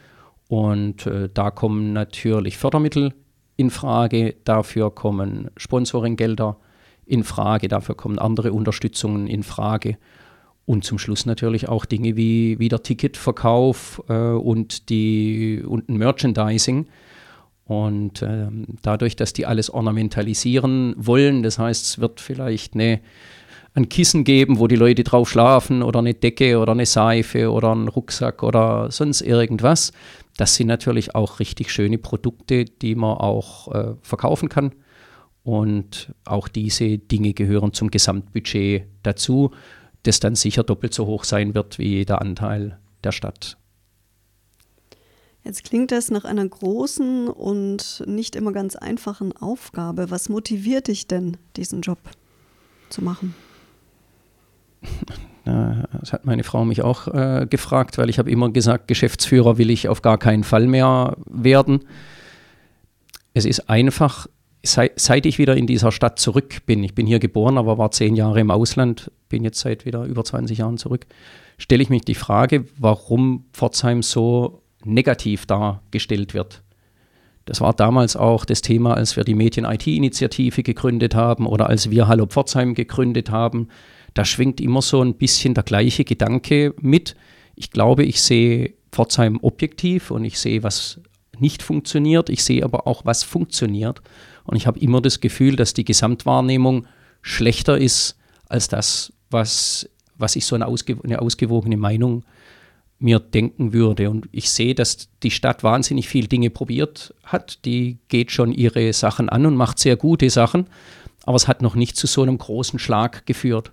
Und 0.47 1.05
äh, 1.05 1.29
da 1.33 1.51
kommen 1.51 1.93
natürlich 1.93 2.57
Fördermittel 2.57 3.13
in 3.57 3.69
Frage, 3.69 4.35
dafür 4.43 4.91
kommen 4.91 5.49
Sponsoringgelder 5.57 6.57
in 7.05 7.23
Frage, 7.23 7.67
dafür 7.67 7.95
kommen 7.95 8.19
andere 8.19 8.53
Unterstützungen 8.53 9.27
in 9.27 9.43
Frage. 9.43 9.97
Und 10.65 10.83
zum 10.83 10.99
Schluss 10.99 11.25
natürlich 11.25 11.69
auch 11.69 11.85
Dinge 11.85 12.17
wie, 12.17 12.59
wie 12.59 12.69
der 12.69 12.83
Ticketverkauf 12.83 14.03
äh, 14.09 14.13
und, 14.13 14.89
die, 14.89 15.63
und 15.65 15.89
ein 15.89 15.97
Merchandising. 15.97 16.87
Und 17.65 18.21
äh, 18.21 18.47
dadurch, 18.81 19.15
dass 19.15 19.33
die 19.33 19.45
alles 19.45 19.69
ornamentalisieren 19.69 20.93
wollen, 20.97 21.41
das 21.43 21.57
heißt, 21.57 21.85
es 21.85 21.99
wird 21.99 22.21
vielleicht 22.21 22.75
eine 22.75 22.99
ein 23.77 23.89
Kissen 23.89 24.23
geben, 24.23 24.57
wo 24.57 24.65
die 24.65 24.75
Leute 24.75 25.03
drauf 25.03 25.29
schlafen 25.29 25.83
oder 25.83 25.99
eine 25.99 26.15
Decke 26.15 26.57
oder 26.57 26.71
eine 26.71 26.87
Seife 26.87 27.51
oder 27.51 27.71
einen 27.71 27.87
Rucksack 27.87 28.41
oder 28.41 28.89
sonst 28.91 29.21
irgendwas. 29.21 29.91
Das 30.35 30.55
sind 30.55 30.67
natürlich 30.67 31.13
auch 31.13 31.39
richtig 31.39 31.71
schöne 31.71 31.99
Produkte, 31.99 32.65
die 32.65 32.95
man 32.95 33.17
auch 33.17 33.73
äh, 33.73 33.93
verkaufen 34.01 34.49
kann. 34.49 34.73
Und 35.43 36.11
auch 36.25 36.47
diese 36.47 36.97
Dinge 36.97 37.33
gehören 37.33 37.71
zum 37.71 37.91
Gesamtbudget 37.91 38.85
dazu, 39.03 39.51
das 40.03 40.19
dann 40.19 40.33
sicher 40.33 40.63
doppelt 40.63 40.95
so 40.95 41.05
hoch 41.05 41.23
sein 41.23 41.53
wird 41.53 41.77
wie 41.77 42.03
der 42.03 42.21
Anteil 42.21 42.79
der 43.03 43.11
Stadt. 43.11 43.57
Jetzt 45.43 45.63
klingt 45.63 45.91
das 45.91 46.09
nach 46.09 46.25
einer 46.25 46.47
großen 46.47 47.27
und 47.29 48.03
nicht 48.07 48.35
immer 48.35 48.51
ganz 48.53 48.75
einfachen 48.75 49.37
Aufgabe. 49.37 50.09
Was 50.09 50.29
motiviert 50.29 50.87
dich 50.87 51.07
denn, 51.07 51.37
diesen 51.55 51.81
Job 51.81 51.99
zu 52.89 53.03
machen? 53.03 53.35
Das 56.01 56.11
hat 56.11 56.25
meine 56.25 56.43
Frau 56.43 56.65
mich 56.65 56.81
auch 56.81 57.07
äh, 57.07 57.47
gefragt, 57.49 57.97
weil 57.97 58.09
ich 58.09 58.19
habe 58.19 58.29
immer 58.29 58.49
gesagt, 58.49 58.87
Geschäftsführer 58.87 59.57
will 59.57 59.69
ich 59.69 59.87
auf 59.87 60.01
gar 60.01 60.17
keinen 60.17 60.43
Fall 60.43 60.67
mehr 60.67 61.15
werden. 61.25 61.85
Es 63.33 63.45
ist 63.45 63.69
einfach, 63.69 64.27
seit, 64.63 64.99
seit 64.99 65.25
ich 65.25 65.37
wieder 65.37 65.55
in 65.55 65.65
dieser 65.65 65.91
Stadt 65.91 66.19
zurück 66.19 66.65
bin, 66.65 66.83
ich 66.83 66.95
bin 66.95 67.07
hier 67.07 67.19
geboren, 67.19 67.57
aber 67.57 67.77
war 67.77 67.91
zehn 67.91 68.15
Jahre 68.15 68.41
im 68.41 68.51
Ausland, 68.51 69.09
bin 69.29 69.43
jetzt 69.43 69.59
seit 69.59 69.85
wieder 69.85 70.03
über 70.03 70.23
20 70.23 70.57
Jahren 70.57 70.77
zurück, 70.77 71.05
stelle 71.57 71.81
ich 71.81 71.89
mich 71.89 72.01
die 72.01 72.15
Frage, 72.15 72.65
warum 72.77 73.45
Pforzheim 73.53 74.03
so 74.03 74.63
negativ 74.83 75.45
dargestellt 75.45 76.33
wird. 76.33 76.61
Das 77.45 77.61
war 77.61 77.73
damals 77.73 78.17
auch 78.17 78.43
das 78.43 78.61
Thema, 78.61 78.95
als 78.95 79.15
wir 79.15 79.23
die 79.23 79.35
Medien-IT-Initiative 79.35 80.63
gegründet 80.63 81.15
haben 81.15 81.47
oder 81.47 81.69
als 81.69 81.89
wir 81.89 82.09
Hallo 82.09 82.25
Pforzheim 82.25 82.73
gegründet 82.73 83.31
haben 83.31 83.69
da 84.13 84.25
schwingt 84.25 84.61
immer 84.61 84.81
so 84.81 85.01
ein 85.01 85.15
bisschen 85.15 85.53
der 85.53 85.63
gleiche 85.63 86.03
Gedanke 86.03 86.73
mit. 86.79 87.15
Ich 87.55 87.71
glaube, 87.71 88.03
ich 88.03 88.21
sehe 88.21 88.73
Pforzheim 88.91 89.39
objektiv 89.41 90.11
und 90.11 90.25
ich 90.25 90.39
sehe, 90.39 90.63
was 90.63 90.99
nicht 91.39 91.61
funktioniert. 91.61 92.29
Ich 92.29 92.43
sehe 92.43 92.63
aber 92.63 92.87
auch, 92.87 93.05
was 93.05 93.23
funktioniert. 93.23 94.01
Und 94.43 94.55
ich 94.55 94.67
habe 94.67 94.79
immer 94.79 95.01
das 95.01 95.19
Gefühl, 95.19 95.55
dass 95.55 95.73
die 95.73 95.85
Gesamtwahrnehmung 95.85 96.87
schlechter 97.21 97.77
ist 97.77 98.17
als 98.47 98.67
das, 98.67 99.13
was, 99.29 99.89
was 100.17 100.35
ich 100.35 100.45
so 100.45 100.55
eine, 100.55 100.67
ausge 100.67 100.97
eine 101.03 101.21
ausgewogene 101.21 101.77
Meinung 101.77 102.23
mir 102.99 103.19
denken 103.19 103.73
würde. 103.73 104.09
Und 104.09 104.27
ich 104.31 104.49
sehe, 104.49 104.73
dass 104.73 105.09
die 105.21 105.31
Stadt 105.31 105.63
wahnsinnig 105.63 106.07
viele 106.07 106.27
Dinge 106.27 106.49
probiert 106.49 107.13
hat. 107.23 107.63
Die 107.65 107.99
geht 108.07 108.31
schon 108.31 108.51
ihre 108.51 108.91
Sachen 108.93 109.29
an 109.29 109.45
und 109.45 109.55
macht 109.55 109.79
sehr 109.79 109.95
gute 109.95 110.29
Sachen. 110.29 110.67
Aber 111.25 111.35
es 111.35 111.47
hat 111.47 111.61
noch 111.61 111.75
nicht 111.75 111.97
zu 111.97 112.07
so 112.07 112.23
einem 112.23 112.37
großen 112.37 112.79
Schlag 112.79 113.25
geführt. 113.25 113.71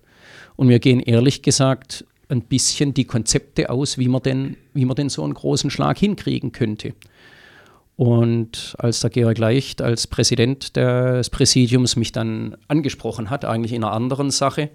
Und 0.57 0.69
wir 0.69 0.79
gehen 0.79 1.01
ehrlich 1.01 1.43
gesagt 1.43 2.05
ein 2.29 2.43
bisschen 2.43 2.95
die 2.95 3.05
Konzepte 3.05 3.71
aus, 3.71 3.99
wie 3.99 4.09
man 4.09 4.23
denn, 4.23 4.57
wie 4.73 4.85
man 4.85 4.97
denn 4.97 5.09
so 5.09 5.23
einen 5.23 5.35
großen 5.35 5.71
Schlag 5.71 5.99
hinkriegen 5.99 6.53
könnte. 6.53 6.95
Und 7.97 8.75
als 8.79 9.01
der 9.01 9.11
Georg 9.11 9.38
Leicht 9.38 9.81
als 9.81 10.07
Präsident 10.07 10.77
des 10.77 11.31
Präsidiums 11.31 11.97
mich 11.97 12.12
dann 12.12 12.57
angesprochen 12.67 13.31
hat, 13.31 13.45
eigentlich 13.45 13.73
in 13.73 13.85
einer 13.85 13.93
anderen 13.93 14.31
Sache, 14.31 14.71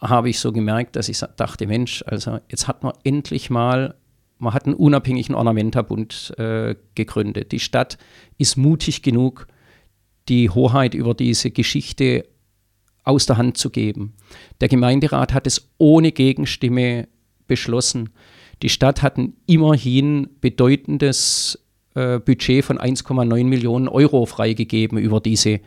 habe 0.00 0.30
ich 0.30 0.38
so 0.38 0.52
gemerkt, 0.52 0.96
dass 0.96 1.08
ich 1.08 1.18
dachte, 1.18 1.66
Mensch, 1.66 2.04
also 2.06 2.38
jetzt 2.48 2.68
hat 2.68 2.82
man 2.82 2.92
endlich 3.04 3.50
mal, 3.50 3.94
man 4.38 4.54
hat 4.54 4.66
einen 4.66 4.74
unabhängigen 4.74 5.34
Ornamentabund 5.34 6.34
äh, 6.38 6.76
gegründet. 6.94 7.52
Die 7.52 7.60
Stadt 7.60 7.98
ist 8.38 8.56
mutig 8.56 9.02
genug, 9.02 9.48
die 10.28 10.50
Hoheit 10.50 10.94
über 10.94 11.14
diese 11.14 11.50
Geschichte 11.50 12.26
aus 13.08 13.26
der 13.26 13.38
Hand 13.38 13.56
zu 13.56 13.70
geben. 13.70 14.14
Der 14.60 14.68
Gemeinderat 14.68 15.32
hat 15.32 15.46
es 15.46 15.70
ohne 15.78 16.12
Gegenstimme 16.12 17.08
beschlossen. 17.46 18.10
Die 18.62 18.68
Stadt 18.68 19.02
hat 19.02 19.16
ein 19.16 19.34
immerhin 19.46 20.28
bedeutendes 20.40 21.58
äh, 21.94 22.18
Budget 22.18 22.64
von 22.64 22.78
1,9 22.78 23.44
Millionen 23.44 23.88
Euro 23.88 24.26
freigegeben 24.26 24.98
über 24.98 25.20
diese 25.20 25.60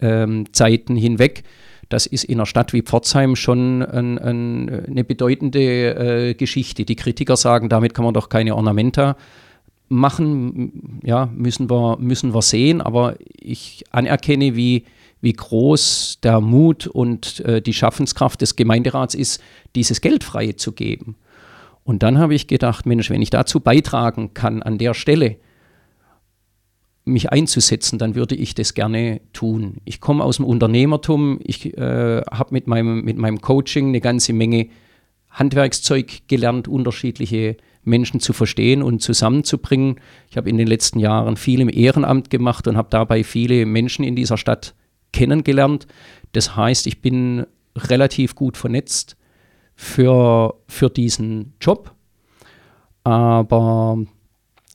ähm, 0.00 0.52
Zeiten 0.52 0.96
hinweg. 0.96 1.44
Das 1.88 2.06
ist 2.06 2.24
in 2.24 2.38
einer 2.38 2.46
Stadt 2.46 2.72
wie 2.72 2.82
Pforzheim 2.82 3.36
schon 3.36 3.82
ein, 3.82 4.18
ein, 4.18 4.86
eine 4.86 5.04
bedeutende 5.04 6.30
äh, 6.30 6.34
Geschichte. 6.34 6.84
Die 6.84 6.96
Kritiker 6.96 7.36
sagen, 7.36 7.68
damit 7.68 7.94
kann 7.94 8.04
man 8.04 8.14
doch 8.14 8.28
keine 8.28 8.56
Ornamenta 8.56 9.16
machen. 9.88 11.00
Ja, 11.04 11.30
müssen 11.34 11.70
wir, 11.70 11.96
müssen 11.98 12.34
wir 12.34 12.42
sehen. 12.42 12.80
Aber 12.80 13.16
ich 13.38 13.84
anerkenne, 13.90 14.56
wie, 14.56 14.84
wie 15.24 15.32
groß 15.32 16.18
der 16.22 16.40
Mut 16.40 16.86
und 16.86 17.40
äh, 17.40 17.62
die 17.62 17.72
Schaffenskraft 17.72 18.42
des 18.42 18.56
Gemeinderats 18.56 19.14
ist, 19.14 19.42
dieses 19.74 20.02
Geld 20.02 20.22
freizugeben. 20.22 21.16
Und 21.82 22.02
dann 22.02 22.18
habe 22.18 22.34
ich 22.34 22.46
gedacht, 22.46 22.86
Mensch, 22.86 23.10
wenn 23.10 23.22
ich 23.22 23.30
dazu 23.30 23.60
beitragen 23.60 24.34
kann 24.34 24.62
an 24.62 24.78
der 24.78 24.94
Stelle, 24.94 25.36
mich 27.06 27.30
einzusetzen, 27.32 27.98
dann 27.98 28.14
würde 28.14 28.34
ich 28.34 28.54
das 28.54 28.74
gerne 28.74 29.20
tun. 29.32 29.78
Ich 29.84 30.00
komme 30.00 30.22
aus 30.24 30.36
dem 30.36 30.46
Unternehmertum, 30.46 31.38
ich 31.42 31.76
äh, 31.76 32.20
habe 32.30 32.52
mit 32.52 32.66
meinem, 32.66 33.02
mit 33.02 33.18
meinem 33.18 33.40
Coaching 33.40 33.88
eine 33.88 34.00
ganze 34.00 34.32
Menge 34.32 34.68
Handwerkszeug 35.30 36.28
gelernt, 36.28 36.68
unterschiedliche 36.68 37.56
Menschen 37.82 38.20
zu 38.20 38.32
verstehen 38.32 38.82
und 38.82 39.00
zusammenzubringen. 39.00 39.96
Ich 40.30 40.36
habe 40.36 40.48
in 40.48 40.56
den 40.58 40.66
letzten 40.66 40.98
Jahren 40.98 41.36
viel 41.36 41.60
im 41.60 41.68
Ehrenamt 41.68 42.30
gemacht 42.30 42.68
und 42.68 42.76
habe 42.76 42.88
dabei 42.90 43.24
viele 43.24 43.66
Menschen 43.66 44.04
in 44.04 44.16
dieser 44.16 44.38
Stadt 44.38 44.74
kennengelernt. 45.14 45.86
Das 46.32 46.56
heißt, 46.56 46.86
ich 46.86 47.00
bin 47.00 47.46
relativ 47.76 48.34
gut 48.34 48.56
vernetzt 48.56 49.16
für, 49.74 50.54
für 50.68 50.90
diesen 50.90 51.54
Job. 51.60 51.94
Aber 53.04 53.98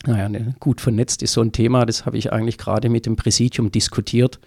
naja, 0.05 0.29
ne, 0.29 0.55
gut 0.59 0.81
vernetzt 0.81 1.21
ist 1.21 1.33
so 1.33 1.41
ein 1.41 1.51
Thema, 1.51 1.85
das 1.85 2.05
habe 2.05 2.17
ich 2.17 2.31
eigentlich 2.31 2.57
gerade 2.57 2.89
mit 2.89 3.05
dem 3.05 3.15
Präsidium 3.15 3.71
diskutiert, 3.71 4.39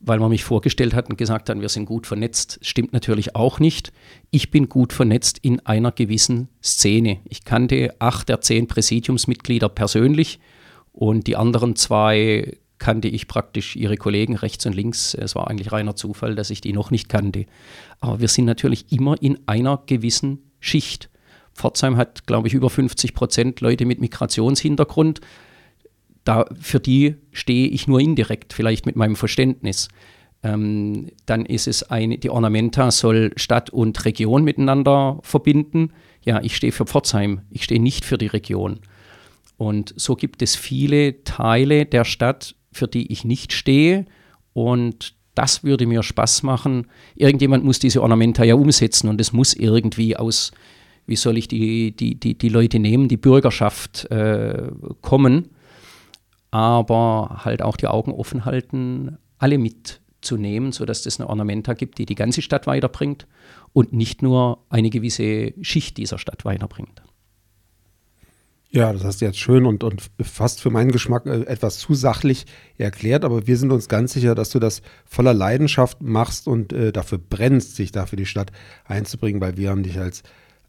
weil 0.00 0.18
man 0.18 0.30
mich 0.30 0.44
vorgestellt 0.44 0.94
hat 0.94 1.10
und 1.10 1.18
gesagt 1.18 1.50
hat, 1.50 1.60
wir 1.60 1.68
sind 1.68 1.84
gut 1.84 2.06
vernetzt. 2.06 2.58
Stimmt 2.62 2.94
natürlich 2.94 3.36
auch 3.36 3.60
nicht. 3.60 3.92
Ich 4.30 4.50
bin 4.50 4.70
gut 4.70 4.94
vernetzt 4.94 5.38
in 5.42 5.60
einer 5.66 5.92
gewissen 5.92 6.48
Szene. 6.62 7.18
Ich 7.24 7.44
kannte 7.44 7.94
acht 7.98 8.30
der 8.30 8.40
zehn 8.40 8.66
Präsidiumsmitglieder 8.66 9.68
persönlich 9.68 10.40
und 10.92 11.26
die 11.26 11.36
anderen 11.36 11.76
zwei 11.76 12.56
kannte 12.80 13.06
ich 13.06 13.28
praktisch 13.28 13.76
ihre 13.76 13.96
Kollegen 13.96 14.34
rechts 14.34 14.66
und 14.66 14.74
links. 14.74 15.14
Es 15.14 15.36
war 15.36 15.48
eigentlich 15.48 15.70
reiner 15.70 15.94
Zufall, 15.94 16.34
dass 16.34 16.50
ich 16.50 16.60
die 16.60 16.72
noch 16.72 16.90
nicht 16.90 17.08
kannte. 17.08 17.46
Aber 18.00 18.18
wir 18.18 18.26
sind 18.26 18.46
natürlich 18.46 18.90
immer 18.90 19.22
in 19.22 19.38
einer 19.46 19.80
gewissen 19.86 20.50
Schicht. 20.58 21.10
Pforzheim 21.54 21.96
hat, 21.96 22.26
glaube 22.26 22.48
ich, 22.48 22.54
über 22.54 22.70
50 22.70 23.14
Prozent 23.14 23.60
Leute 23.60 23.84
mit 23.84 24.00
Migrationshintergrund. 24.00 25.20
Da, 26.24 26.46
für 26.58 26.80
die 26.80 27.16
stehe 27.32 27.68
ich 27.68 27.86
nur 27.86 28.00
indirekt, 28.00 28.52
vielleicht 28.52 28.86
mit 28.86 28.96
meinem 28.96 29.16
Verständnis. 29.16 29.88
Ähm, 30.42 31.10
dann 31.26 31.44
ist 31.44 31.68
es 31.68 31.82
eine, 31.82 32.16
die 32.16 32.30
Ornamenta 32.30 32.90
soll 32.90 33.32
Stadt 33.36 33.68
und 33.68 34.04
Region 34.06 34.42
miteinander 34.42 35.18
verbinden. 35.22 35.92
Ja, 36.24 36.40
ich 36.42 36.56
stehe 36.56 36.72
für 36.72 36.86
Pforzheim, 36.86 37.42
ich 37.50 37.64
stehe 37.64 37.80
nicht 37.80 38.06
für 38.06 38.16
die 38.16 38.26
Region. 38.26 38.80
Und 39.58 39.92
so 39.96 40.16
gibt 40.16 40.40
es 40.40 40.56
viele 40.56 41.22
Teile 41.24 41.84
der 41.84 42.04
Stadt, 42.04 42.54
für 42.72 42.88
die 42.88 43.12
ich 43.12 43.24
nicht 43.24 43.52
stehe. 43.52 44.06
Und 44.52 45.14
das 45.34 45.64
würde 45.64 45.86
mir 45.86 46.02
Spaß 46.02 46.42
machen. 46.42 46.86
Irgendjemand 47.14 47.64
muss 47.64 47.78
diese 47.78 48.02
Ornamenta 48.02 48.44
ja 48.44 48.54
umsetzen 48.54 49.08
und 49.08 49.20
es 49.20 49.32
muss 49.32 49.54
irgendwie 49.54 50.16
aus 50.16 50.52
wie 51.10 51.16
soll 51.16 51.38
ich 51.38 51.48
die, 51.48 51.90
die, 51.90 52.14
die, 52.14 52.38
die 52.38 52.48
Leute 52.48 52.78
nehmen, 52.78 53.08
die 53.08 53.16
Bürgerschaft 53.16 54.08
äh, 54.12 54.70
kommen, 55.00 55.48
aber 56.52 57.40
halt 57.44 57.62
auch 57.62 57.76
die 57.76 57.88
Augen 57.88 58.12
offen 58.12 58.44
halten, 58.44 59.18
alle 59.36 59.58
mitzunehmen, 59.58 60.70
sodass 60.70 61.04
es 61.06 61.18
eine 61.18 61.28
Ornamenta 61.28 61.74
gibt, 61.74 61.98
die 61.98 62.06
die 62.06 62.14
ganze 62.14 62.42
Stadt 62.42 62.68
weiterbringt 62.68 63.26
und 63.72 63.92
nicht 63.92 64.22
nur 64.22 64.64
eine 64.68 64.88
gewisse 64.88 65.52
Schicht 65.62 65.96
dieser 65.96 66.18
Stadt 66.18 66.44
weiterbringt. 66.44 67.02
Ja, 68.72 68.92
das 68.92 69.02
hast 69.02 69.20
du 69.20 69.24
jetzt 69.24 69.38
schön 69.40 69.66
und, 69.66 69.82
und 69.82 70.12
fast 70.22 70.60
für 70.60 70.70
meinen 70.70 70.92
Geschmack 70.92 71.26
äh, 71.26 71.42
etwas 71.46 71.78
zu 71.80 71.94
sachlich 71.94 72.46
erklärt, 72.78 73.24
aber 73.24 73.48
wir 73.48 73.56
sind 73.56 73.72
uns 73.72 73.88
ganz 73.88 74.12
sicher, 74.12 74.36
dass 74.36 74.50
du 74.50 74.60
das 74.60 74.80
voller 75.04 75.34
Leidenschaft 75.34 76.00
machst 76.02 76.46
und 76.46 76.72
äh, 76.72 76.92
dafür 76.92 77.18
brennst, 77.18 77.74
sich 77.74 77.90
dafür 77.90 78.16
die 78.16 78.26
Stadt 78.26 78.52
einzubringen, 78.84 79.40
weil 79.40 79.56
wir 79.56 79.70
haben 79.70 79.82
dich 79.82 79.98
als 79.98 80.22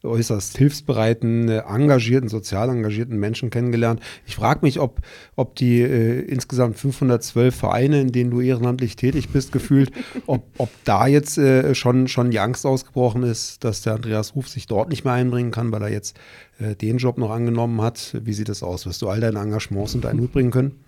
äußerst 0.03 0.57
hilfsbereiten, 0.57 1.49
äh, 1.49 1.59
engagierten, 1.59 2.29
sozial 2.29 2.69
engagierten 2.69 3.17
Menschen 3.17 3.49
kennengelernt. 3.49 4.01
Ich 4.25 4.35
frage 4.35 4.59
mich, 4.63 4.79
ob, 4.79 5.01
ob 5.35 5.55
die 5.55 5.81
äh, 5.81 6.21
insgesamt 6.21 6.77
512 6.77 7.55
Vereine, 7.55 8.01
in 8.01 8.11
denen 8.11 8.31
du 8.31 8.41
ehrenamtlich 8.41 8.95
tätig 8.95 9.29
bist, 9.29 9.51
gefühlt, 9.51 9.91
ob, 10.25 10.43
ob 10.57 10.69
da 10.85 11.07
jetzt 11.07 11.37
äh, 11.37 11.75
schon, 11.75 12.07
schon 12.07 12.31
die 12.31 12.39
Angst 12.39 12.65
ausgebrochen 12.65 13.23
ist, 13.23 13.63
dass 13.63 13.81
der 13.81 13.95
Andreas 13.95 14.35
Ruf 14.35 14.47
sich 14.49 14.67
dort 14.67 14.89
nicht 14.89 15.05
mehr 15.05 15.13
einbringen 15.13 15.51
kann, 15.51 15.71
weil 15.71 15.83
er 15.83 15.89
jetzt 15.91 16.17
äh, 16.59 16.75
den 16.75 16.97
Job 16.97 17.17
noch 17.17 17.31
angenommen 17.31 17.81
hat. 17.81 18.17
Wie 18.23 18.33
sieht 18.33 18.49
das 18.49 18.63
aus? 18.63 18.85
Wirst 18.85 19.01
du 19.01 19.09
all 19.09 19.19
deine 19.19 19.39
Engagements 19.39 19.95
unter 19.95 20.09
einen 20.09 20.21
Hut 20.21 20.31
bringen 20.31 20.51
können? 20.51 20.79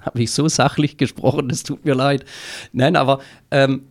Habe 0.00 0.22
ich 0.22 0.30
so 0.30 0.48
sachlich 0.48 0.96
gesprochen, 0.96 1.48
das 1.48 1.64
tut 1.64 1.84
mir 1.84 1.94
leid. 1.94 2.24
Nein, 2.72 2.96
aber 2.96 3.20
ähm, 3.50 3.82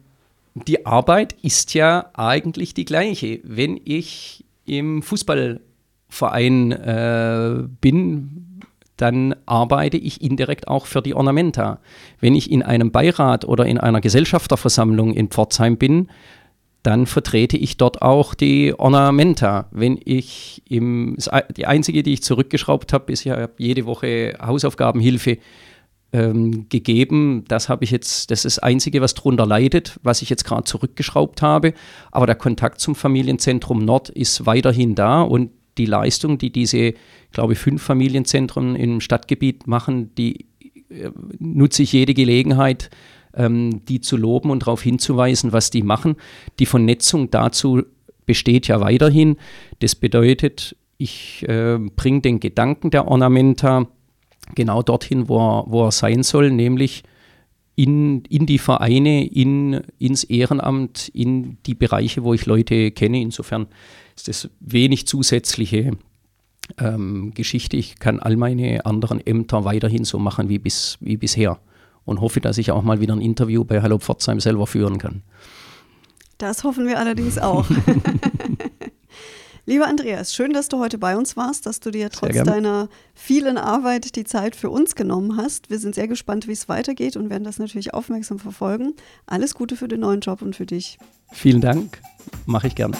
die 0.66 0.86
Arbeit 0.86 1.36
ist 1.42 1.74
ja 1.74 2.10
eigentlich 2.14 2.74
die 2.74 2.86
gleiche. 2.86 3.40
Wenn 3.44 3.80
ich 3.84 4.46
im 4.68 5.02
Fußballverein 5.02 6.72
äh, 6.72 7.64
bin, 7.82 8.62
dann 8.98 9.36
arbeite 9.46 9.98
ich 9.98 10.22
indirekt 10.22 10.68
auch 10.68 10.88
für 10.88 11.02
die 11.02 11.14
Ornamenta. 11.14 11.80
Wenn 12.20 12.36
ich 12.36 12.52
in 12.52 12.64
einem 12.64 12.92
Beirat 12.92 13.46
oder 13.46 13.66
in 13.66 13.78
einer 13.78 14.02
Gesellschafterversammlung 14.02 15.14
in 15.14 15.30
Pforzheim 15.30 15.78
bin, 15.78 16.10
dann 16.84 17.06
vertrete 17.06 17.58
ich 17.58 17.78
dort 17.78 18.02
auch 18.02 18.34
die 18.34 18.74
Ornamenta. 18.78 19.68
Wenn 19.72 20.00
ich 20.04 20.64
im, 20.70 21.18
die 21.56 21.66
einzige, 21.66 22.02
die 22.02 22.14
ich 22.14 22.24
zurückgeschraubt 22.24 22.94
habe, 22.94 23.12
ist 23.12 23.24
ja 23.24 23.50
jede 23.58 23.86
Woche 23.86 24.36
Hausaufgabenhilfe 24.42 25.38
ähm, 26.14 26.68
gegeben. 26.70 27.44
Das 27.48 27.70
habe 27.70 27.84
ich 27.84 27.92
jetzt, 27.92 28.32
das 28.32 28.46
ist 28.46 28.58
das 28.58 28.64
Einzige, 28.64 29.02
was 29.02 29.14
darunter 29.14 29.46
leidet, 29.46 30.00
was 30.04 30.22
ich 30.22 30.30
jetzt 30.30 30.46
gerade 30.46 30.64
zurückgeschraubt 30.64 31.42
habe. 31.42 31.74
Aber 32.12 32.26
der 32.26 32.36
Kontakt 32.36 32.80
zum 32.80 32.96
Familienzentrum 32.96 33.84
Nord 33.84 34.10
ist 34.10 34.46
weiterhin 34.46 34.96
da 34.96 35.22
und 35.22 35.52
die 35.78 35.86
Leistung, 35.86 36.38
die 36.38 36.52
diese, 36.52 36.94
glaube 37.32 37.54
ich, 37.54 37.60
fünf 37.60 37.84
Familienzentren 37.84 38.76
im 38.76 39.00
Stadtgebiet 39.00 39.68
machen, 39.68 40.14
die 40.16 40.46
äh, 40.90 41.12
nutze 41.40 41.84
ich 41.84 41.92
jede 41.92 42.14
Gelegenheit, 42.14 42.90
ähm, 43.34 43.86
die 43.86 44.02
zu 44.02 44.18
loben 44.18 44.50
und 44.50 44.64
darauf 44.64 44.82
hinzuweisen, 44.82 45.52
was 45.52 45.70
die 45.70 45.84
machen. 45.84 46.16
Die 46.60 46.66
Vernetzung 46.66 47.30
dazu 47.30 47.84
besteht 48.26 48.68
ja 48.68 48.82
weiterhin. 48.82 49.38
Das 49.80 49.96
bedeutet, 49.96 50.76
ich 50.98 51.48
äh, 51.48 51.78
bringe 51.96 52.22
den 52.22 52.40
Gedanken 52.40 52.90
der 52.90 53.08
Ornamenta 53.08 53.88
genau 54.56 54.82
dorthin, 54.82 55.30
wo 55.30 55.38
er, 55.38 55.66
wo 55.68 55.86
er 55.86 55.92
sein 55.92 56.24
soll, 56.24 56.52
nämlich 56.52 57.04
in, 57.76 58.24
in 58.24 58.46
die 58.46 58.58
Vereine, 58.58 59.26
in, 59.26 59.82
ins 60.00 60.24
Ehrenamt, 60.24 61.10
in 61.10 61.58
die 61.66 61.76
Bereiche, 61.76 62.24
wo 62.24 62.34
ich 62.34 62.46
Leute 62.46 62.92
kenne. 62.92 63.22
Insofern 63.22 63.68
ist 64.16 64.28
das 64.28 64.50
wenig 64.60 65.08
zusätzliche 65.08 65.92
ähm, 66.80 67.32
Geschichte. 67.36 67.78
Ich 67.78 68.00
kann 68.00 68.20
all 68.20 68.36
meine 68.36 68.86
anderen 68.86 69.26
Ämter 69.26 69.64
weiterhin 69.64 70.06
so 70.06 70.18
machen 70.18 70.50
wie, 70.50 70.60
bis, 70.60 70.98
wie 71.02 71.18
bisher 71.18 71.60
und 72.04 72.22
hoffe, 72.22 72.42
dass 72.42 72.58
ich 72.58 72.72
auch 72.72 72.82
mal 72.82 73.00
wieder 73.00 73.14
ein 73.14 73.22
Interview 73.22 73.64
bei 73.64 73.82
Hallo 73.82 74.00
Pforzheim 74.00 74.40
selber 74.40 74.66
führen 74.66 74.98
kann. 74.98 75.22
Das 76.38 76.64
hoffen 76.64 76.88
wir 76.88 77.00
allerdings 77.00 77.38
auch. 77.38 77.66
Lieber 79.70 79.86
Andreas, 79.86 80.34
schön, 80.34 80.54
dass 80.54 80.70
du 80.70 80.80
heute 80.80 80.98
bei 80.98 81.18
uns 81.18 81.36
warst, 81.36 81.66
dass 81.66 81.82
du 81.82 81.92
dir 81.92 82.10
trotz 82.10 82.42
deiner 82.42 82.88
vielen 83.14 83.58
Arbeit 83.58 84.16
die 84.16 84.24
Zeit 84.24 84.56
für 84.56 84.70
uns 84.70 84.96
genommen 84.96 85.36
hast. 85.36 85.70
Wir 85.70 85.78
sind 85.78 85.94
sehr 85.94 86.08
gespannt, 86.08 86.48
wie 86.48 86.54
es 86.54 86.70
weitergeht 86.70 87.18
und 87.18 87.30
werden 87.30 87.44
das 87.44 87.60
natürlich 87.60 87.94
aufmerksam 87.94 88.40
verfolgen. 88.40 88.94
Alles 89.26 89.56
Gute 89.56 89.76
für 89.76 89.90
den 89.90 90.00
neuen 90.00 90.22
Job 90.22 90.42
und 90.42 90.56
für 90.56 90.66
dich. 90.66 90.98
Vielen 91.34 91.60
Dank, 91.60 92.02
mache 92.46 92.68
ich 92.68 92.76
gerne. 92.76 92.96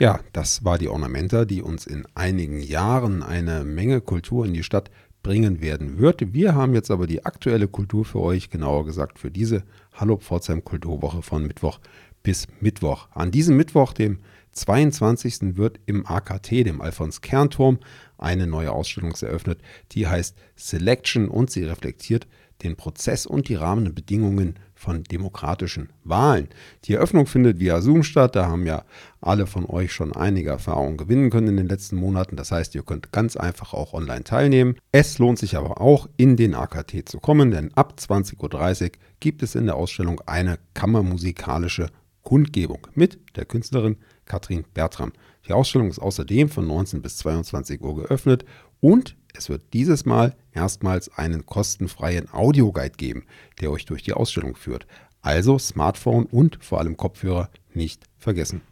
Ja, 0.00 0.20
das 0.32 0.64
war 0.64 0.78
die 0.78 0.88
Ornamenta, 0.88 1.44
die 1.44 1.60
uns 1.60 1.86
in 1.86 2.06
einigen 2.14 2.62
Jahren 2.62 3.22
eine 3.22 3.64
Menge 3.64 4.00
Kultur 4.00 4.46
in 4.46 4.54
die 4.54 4.62
Stadt 4.62 4.90
bringen 5.22 5.60
werden 5.60 5.98
wird. 5.98 6.32
Wir 6.32 6.54
haben 6.54 6.72
jetzt 6.72 6.90
aber 6.90 7.06
die 7.06 7.26
aktuelle 7.26 7.68
Kultur 7.68 8.06
für 8.06 8.20
euch, 8.20 8.48
genauer 8.48 8.86
gesagt 8.86 9.18
für 9.18 9.30
diese 9.30 9.64
Hallo 9.92 10.16
Pforzheim 10.16 10.64
Kulturwoche 10.64 11.20
von 11.20 11.46
Mittwoch 11.46 11.80
bis 12.22 12.46
Mittwoch. 12.60 13.08
An 13.12 13.30
diesem 13.30 13.56
Mittwoch, 13.56 13.92
dem 13.92 14.18
22. 14.52 15.56
wird 15.56 15.80
im 15.86 16.06
AKT, 16.06 16.50
dem 16.66 16.80
Alfons 16.80 17.20
Kernturm, 17.20 17.78
eine 18.18 18.46
neue 18.46 18.72
Ausstellung 18.72 19.14
eröffnet, 19.20 19.60
die 19.92 20.06
heißt 20.06 20.36
Selection 20.56 21.28
und 21.28 21.50
sie 21.50 21.64
reflektiert 21.64 22.26
den 22.62 22.76
Prozess 22.76 23.26
und 23.26 23.48
die 23.48 23.54
Rahmenbedingungen 23.54 24.56
von 24.74 25.04
demokratischen 25.04 25.90
Wahlen. 26.04 26.48
Die 26.84 26.94
Eröffnung 26.94 27.26
findet 27.26 27.58
via 27.58 27.80
Zoom 27.80 28.02
statt. 28.02 28.36
Da 28.36 28.46
haben 28.46 28.66
ja 28.66 28.84
alle 29.20 29.46
von 29.46 29.66
euch 29.66 29.92
schon 29.92 30.14
einige 30.14 30.50
Erfahrungen 30.50 30.96
gewinnen 30.96 31.30
können 31.30 31.48
in 31.48 31.56
den 31.58 31.68
letzten 31.68 31.96
Monaten. 31.96 32.36
Das 32.36 32.50
heißt, 32.50 32.74
ihr 32.74 32.82
könnt 32.82 33.12
ganz 33.12 33.36
einfach 33.36 33.74
auch 33.74 33.92
online 33.92 34.24
teilnehmen. 34.24 34.76
Es 34.92 35.18
lohnt 35.18 35.38
sich 35.38 35.56
aber 35.56 35.80
auch, 35.80 36.08
in 36.16 36.36
den 36.36 36.54
AKT 36.54 37.08
zu 37.08 37.20
kommen, 37.20 37.50
denn 37.50 37.72
ab 37.74 37.94
20.30 37.98 38.84
Uhr 38.84 38.90
gibt 39.20 39.42
es 39.42 39.54
in 39.54 39.66
der 39.66 39.76
Ausstellung 39.76 40.20
eine 40.26 40.58
kammermusikalische 40.74 41.88
Kundgebung 42.22 42.86
mit 42.94 43.18
der 43.36 43.44
Künstlerin 43.44 43.96
Katrin 44.24 44.64
Bertram. 44.74 45.12
Die 45.46 45.52
Ausstellung 45.52 45.88
ist 45.88 45.98
außerdem 45.98 46.48
von 46.48 46.66
19 46.66 47.02
bis 47.02 47.16
22 47.18 47.80
Uhr 47.80 47.96
geöffnet 47.96 48.44
und 48.80 49.16
es 49.34 49.48
wird 49.48 49.62
dieses 49.72 50.04
Mal 50.04 50.36
erstmals 50.52 51.08
einen 51.16 51.46
kostenfreien 51.46 52.32
Audioguide 52.32 52.96
geben, 52.96 53.24
der 53.60 53.70
euch 53.70 53.84
durch 53.84 54.02
die 54.02 54.12
Ausstellung 54.12 54.56
führt. 54.56 54.86
Also 55.22 55.58
Smartphone 55.58 56.26
und 56.26 56.58
vor 56.64 56.78
allem 56.78 56.96
Kopfhörer 56.96 57.50
nicht 57.74 58.04
vergessen. 58.18 58.62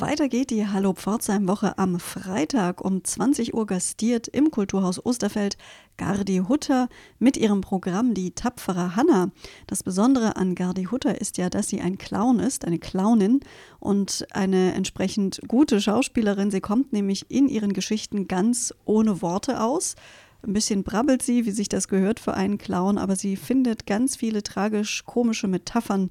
Weiter 0.00 0.28
geht 0.28 0.50
die 0.50 0.66
Hallo 0.66 0.92
Pforzheim 0.92 1.48
Woche 1.48 1.76
am 1.76 1.98
Freitag 1.98 2.84
um 2.84 3.02
20 3.02 3.54
Uhr 3.54 3.66
gastiert 3.66 4.28
im 4.28 4.52
Kulturhaus 4.52 5.04
Osterfeld 5.04 5.56
Gardi 5.96 6.42
Hutter 6.48 6.88
mit 7.18 7.36
ihrem 7.36 7.62
Programm 7.62 8.14
Die 8.14 8.30
tapfere 8.30 8.94
Hanna. 8.94 9.32
Das 9.66 9.82
Besondere 9.82 10.36
an 10.36 10.54
Gardi 10.54 10.84
Hutter 10.84 11.20
ist 11.20 11.36
ja, 11.36 11.50
dass 11.50 11.68
sie 11.68 11.80
ein 11.80 11.98
Clown 11.98 12.38
ist, 12.38 12.64
eine 12.64 12.78
Clownin 12.78 13.40
und 13.80 14.26
eine 14.30 14.74
entsprechend 14.74 15.40
gute 15.48 15.80
Schauspielerin. 15.80 16.52
Sie 16.52 16.60
kommt 16.60 16.92
nämlich 16.92 17.28
in 17.30 17.48
ihren 17.48 17.72
Geschichten 17.72 18.28
ganz 18.28 18.72
ohne 18.84 19.20
Worte 19.20 19.60
aus. 19.60 19.96
Ein 20.42 20.52
bisschen 20.52 20.84
brabbelt 20.84 21.22
sie, 21.22 21.46
wie 21.46 21.50
sich 21.50 21.68
das 21.68 21.88
gehört 21.88 22.20
für 22.20 22.34
einen 22.34 22.58
Clown, 22.58 22.96
aber 22.96 23.16
sie 23.16 23.36
findet 23.36 23.86
ganz 23.86 24.16
viele 24.16 24.42
tragisch-komische 24.42 25.48
Metaphern 25.48 26.10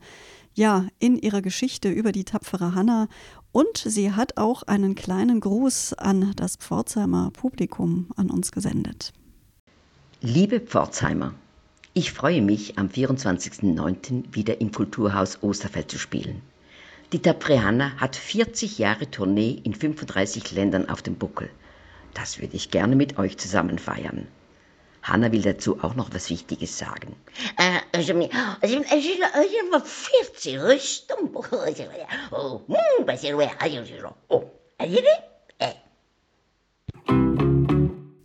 ja, 0.54 0.88
in 1.00 1.18
ihrer 1.18 1.42
Geschichte 1.42 1.90
über 1.90 2.12
die 2.12 2.26
tapfere 2.26 2.74
Hanna 2.74 3.08
und 3.52 3.78
sie 3.78 4.12
hat 4.12 4.38
auch 4.38 4.64
einen 4.64 4.96
kleinen 4.96 5.40
Gruß 5.40 5.94
an 5.94 6.34
das 6.36 6.58
Pforzheimer 6.58 7.32
Publikum 7.32 8.08
an 8.16 8.30
uns 8.30 8.52
gesendet. 8.52 9.14
Liebe 10.22 10.60
Pforzheimer, 10.60 11.34
ich 11.94 12.12
freue 12.12 12.42
mich, 12.42 12.78
am 12.78 12.88
24.09. 12.88 14.34
wieder 14.34 14.60
im 14.60 14.72
Kulturhaus 14.72 15.42
Osterfeld 15.42 15.90
zu 15.90 16.00
spielen. 16.00 16.42
Die 17.14 17.20
tapfere 17.20 17.64
Hanna 17.64 17.92
hat 17.98 18.16
40 18.16 18.80
Jahre 18.80 19.10
Tournee 19.10 19.62
in 19.64 19.74
35 19.74 20.52
Ländern 20.52 20.90
auf 20.90 21.02
dem 21.02 21.16
Buckel. 21.16 21.50
Das 22.18 22.40
würde 22.42 22.56
ich 22.56 22.72
gerne 22.72 22.96
mit 22.96 23.20
euch 23.20 23.38
zusammen 23.38 23.78
feiern. 23.78 24.28
Hanna 25.04 25.32
will 25.32 25.44
dazu 25.44 25.84
auch 25.84 25.94
noch 25.94 26.10
was 26.14 26.32
Wichtiges 26.32 26.78
sagen. 26.80 27.16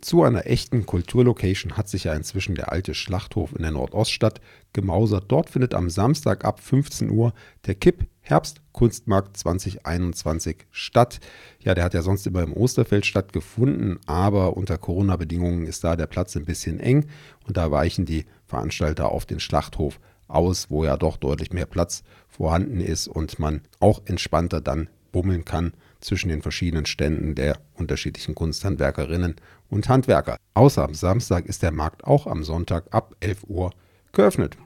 Zu 0.03 0.23
einer 0.23 0.47
echten 0.47 0.85
Kulturlocation 0.85 1.77
hat 1.77 1.87
sich 1.87 2.03
ja 2.03 2.13
inzwischen 2.13 2.55
der 2.55 2.73
alte 2.73 2.93
Schlachthof 2.93 3.55
in 3.55 3.61
der 3.61 3.71
Nordoststadt 3.71 4.41
gemausert. 4.73 5.23
Dort 5.29 5.49
findet 5.49 5.73
am 5.73 5.89
Samstag 5.89 6.43
ab 6.43 6.59
15 6.59 7.09
Uhr 7.09 7.33
der 7.67 7.75
Kipp 7.75 8.05
Herbstkunstmarkt 8.19 9.37
2021 9.37 10.65
statt. 10.71 11.21
Ja, 11.61 11.73
der 11.73 11.85
hat 11.85 11.93
ja 11.93 12.01
sonst 12.01 12.27
immer 12.27 12.43
im 12.43 12.51
Osterfeld 12.51 13.05
stattgefunden, 13.05 13.97
aber 14.05 14.57
unter 14.57 14.77
Corona-Bedingungen 14.77 15.67
ist 15.67 15.85
da 15.85 15.95
der 15.95 16.07
Platz 16.07 16.35
ein 16.35 16.43
bisschen 16.43 16.81
eng 16.81 17.05
und 17.47 17.55
da 17.55 17.71
weichen 17.71 18.03
die 18.03 18.25
Veranstalter 18.45 19.09
auf 19.09 19.25
den 19.25 19.39
Schlachthof 19.39 20.01
aus, 20.27 20.69
wo 20.69 20.83
ja 20.83 20.97
doch 20.97 21.15
deutlich 21.15 21.53
mehr 21.53 21.65
Platz 21.65 22.03
vorhanden 22.27 22.81
ist 22.81 23.07
und 23.07 23.39
man 23.39 23.61
auch 23.79 24.01
entspannter 24.03 24.59
dann 24.59 24.89
bummeln 25.13 25.45
kann 25.45 25.71
zwischen 26.01 26.27
den 26.27 26.41
verschiedenen 26.41 26.85
Ständen 26.85 27.35
der 27.35 27.59
unterschiedlichen 27.75 28.35
Kunsthandwerkerinnen 28.35 29.37
und 29.69 29.87
Handwerker. 29.87 30.35
Außer 30.53 30.83
am 30.83 30.93
Samstag 30.93 31.45
ist 31.45 31.63
der 31.63 31.71
Markt 31.71 32.03
auch 32.03 32.27
am 32.27 32.43
Sonntag 32.43 32.93
ab 32.93 33.15
11 33.21 33.45
Uhr 33.47 33.71
geöffnet. 34.11 34.57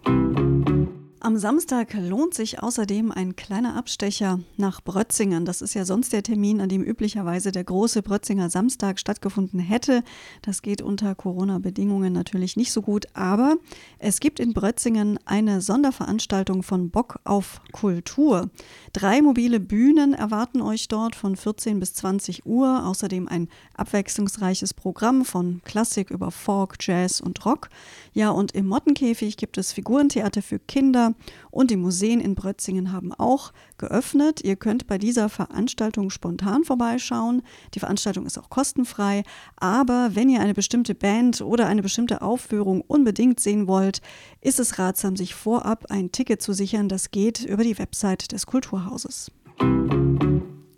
Am 1.20 1.36
Samstag 1.36 1.94
lohnt 1.96 2.36
sich 2.36 2.62
außerdem 2.62 3.12
ein 3.12 3.36
kleiner 3.36 3.76
Abstecher 3.76 4.40
nach 4.56 4.82
Brötzingen. 4.82 5.46
Das 5.46 5.64
ist 5.64 5.74
ja 5.74 5.84
sonst 5.84 6.14
der 6.14 6.22
Termin, 6.22 6.62
an 6.62 6.70
dem 6.70 6.84
üblicherweise 6.84 7.52
der 7.52 7.64
große 7.64 8.04
Brötzinger 8.04 8.52
Samstag 8.52 9.00
stattgefunden 9.00 9.60
hätte. 9.60 10.04
Das 10.44 10.62
geht 10.62 10.82
unter 10.82 11.16
Corona-Bedingungen 11.16 12.14
natürlich 12.14 12.56
nicht 12.56 12.72
so 12.72 12.84
gut, 12.84 13.08
aber 13.14 13.58
es 13.98 14.20
gibt 14.20 14.40
in 14.40 14.54
Brötzingen 14.54 15.20
eine 15.26 15.60
Sonderveranstaltung 15.60 16.62
von 16.62 16.92
Bock 16.92 17.20
auf 17.24 17.62
Kultur. 17.72 18.52
Drei 18.98 19.22
mobile 19.22 19.60
Bühnen 19.60 20.16
erwarten 20.16 20.60
euch 20.60 20.88
dort 20.88 21.16
von 21.16 21.36
14 21.36 21.80
bis 21.80 21.94
20 21.94 22.48
Uhr. 22.48 22.84
Außerdem 22.88 23.28
ein 23.28 23.48
abwechslungsreiches 23.76 24.74
Programm 24.74 25.24
von 25.24 25.62
Klassik 25.66 26.10
über 26.10 26.32
Folk, 26.32 26.78
Jazz 26.80 27.22
und 27.22 27.46
Rock. 27.46 27.70
Ja, 28.14 28.32
und 28.32 28.54
im 28.54 28.66
Mottenkäfig 28.66 29.38
gibt 29.38 29.60
es 29.60 29.72
Figurentheater 29.72 30.42
für 30.42 30.58
Kinder 30.58 31.14
und 31.58 31.72
die 31.72 31.76
Museen 31.76 32.20
in 32.20 32.36
Brötzingen 32.36 32.92
haben 32.92 33.12
auch 33.14 33.52
geöffnet. 33.80 34.42
Ihr 34.44 34.58
könnt 34.58 34.86
bei 34.86 35.00
dieser 35.00 35.28
Veranstaltung 35.28 36.12
spontan 36.12 36.64
vorbeischauen. 36.64 37.42
Die 37.74 37.80
Veranstaltung 37.80 38.28
ist 38.28 38.38
auch 38.38 38.52
kostenfrei, 38.52 39.24
aber 39.56 40.12
wenn 40.14 40.30
ihr 40.30 40.40
eine 40.40 40.54
bestimmte 40.54 40.94
Band 40.94 41.42
oder 41.42 41.66
eine 41.66 41.82
bestimmte 41.82 42.22
Aufführung 42.22 42.82
unbedingt 42.82 43.40
sehen 43.40 43.66
wollt, 43.66 44.02
ist 44.40 44.60
es 44.60 44.78
ratsam, 44.78 45.16
sich 45.16 45.34
vorab 45.34 45.88
ein 45.90 46.12
Ticket 46.12 46.44
zu 46.44 46.54
sichern. 46.54 46.90
Das 46.90 47.10
geht 47.10 47.44
über 47.44 47.64
die 47.64 47.80
Website 47.80 48.32
des 48.34 48.46
Kulturhauses. 48.46 49.32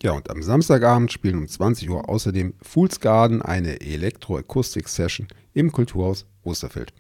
Ja, 0.02 0.14
und 0.14 0.30
am 0.30 0.42
Samstagabend 0.42 1.12
spielen 1.12 1.40
um 1.40 1.48
20 1.50 1.90
Uhr 1.90 2.08
außerdem 2.08 2.54
Fools 2.62 3.02
Garden 3.02 3.42
eine 3.42 3.82
Elektroakustik-Session 3.82 5.28
im 5.54 5.74
Kulturhaus 5.74 6.26
Osterfeld. 6.44 6.94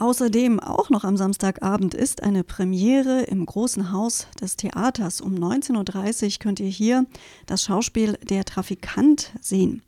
Außerdem 0.00 0.60
auch 0.60 0.88
noch 0.88 1.04
am 1.04 1.18
Samstagabend 1.18 1.92
ist 1.92 2.22
eine 2.22 2.42
Premiere 2.42 3.20
im 3.24 3.44
großen 3.44 3.92
Haus 3.92 4.28
des 4.40 4.56
Theaters. 4.56 5.20
Um 5.20 5.34
19.30 5.34 6.24
Uhr 6.24 6.38
könnt 6.38 6.58
ihr 6.58 6.70
hier 6.70 7.04
das 7.44 7.64
Schauspiel 7.64 8.16
Der 8.22 8.46
Trafikant 8.46 9.30
sehen. 9.42 9.82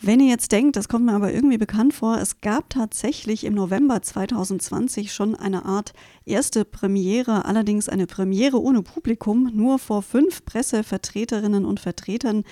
Wenn 0.00 0.20
ihr 0.20 0.28
jetzt 0.28 0.52
denkt, 0.52 0.76
das 0.76 0.86
kommt 0.86 1.06
mir 1.06 1.14
aber 1.14 1.32
irgendwie 1.32 1.58
bekannt 1.58 1.94
vor, 1.94 2.18
es 2.18 2.42
gab 2.42 2.70
tatsächlich 2.70 3.42
im 3.42 3.54
November 3.54 4.02
2020 4.02 5.12
schon 5.12 5.34
eine 5.34 5.64
Art 5.64 5.94
erste 6.24 6.64
Premiere, 6.64 7.44
allerdings 7.44 7.88
eine 7.88 8.06
Premiere 8.06 8.62
ohne 8.62 8.82
Publikum, 8.82 9.50
nur 9.52 9.80
vor 9.80 10.02
fünf 10.02 10.44
Pressevertreterinnen 10.44 11.64
und 11.64 11.80
Vertretern. 11.80 12.44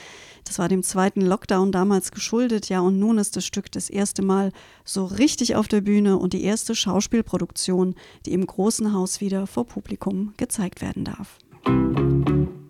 Das 0.53 0.59
war 0.59 0.69
dem 0.69 0.83
zweiten 0.83 1.23
Lockdown 1.23 1.73
damals 1.73 2.11
geschuldet, 2.11 2.69
ja, 2.69 2.81
und 2.81 2.99
nun 2.99 3.17
ist 3.17 3.37
das 3.37 3.47
Stück 3.47 3.73
das 3.73 3.89
erste 3.89 4.21
Mal 4.21 4.53
so 4.85 5.07
richtig 5.07 5.57
auf 5.57 5.67
der 5.67 5.81
Bühne 5.81 6.19
und 6.19 6.35
die 6.35 6.45
erste 6.45 6.75
Schauspielproduktion, 6.75 7.95
die 8.27 8.35
im 8.35 8.45
großen 8.45 8.93
Haus 8.93 9.23
wieder 9.23 9.47
vor 9.47 9.67
Publikum 9.67 10.35
gezeigt 10.37 10.83
werden 10.83 11.07
darf. 11.07 11.39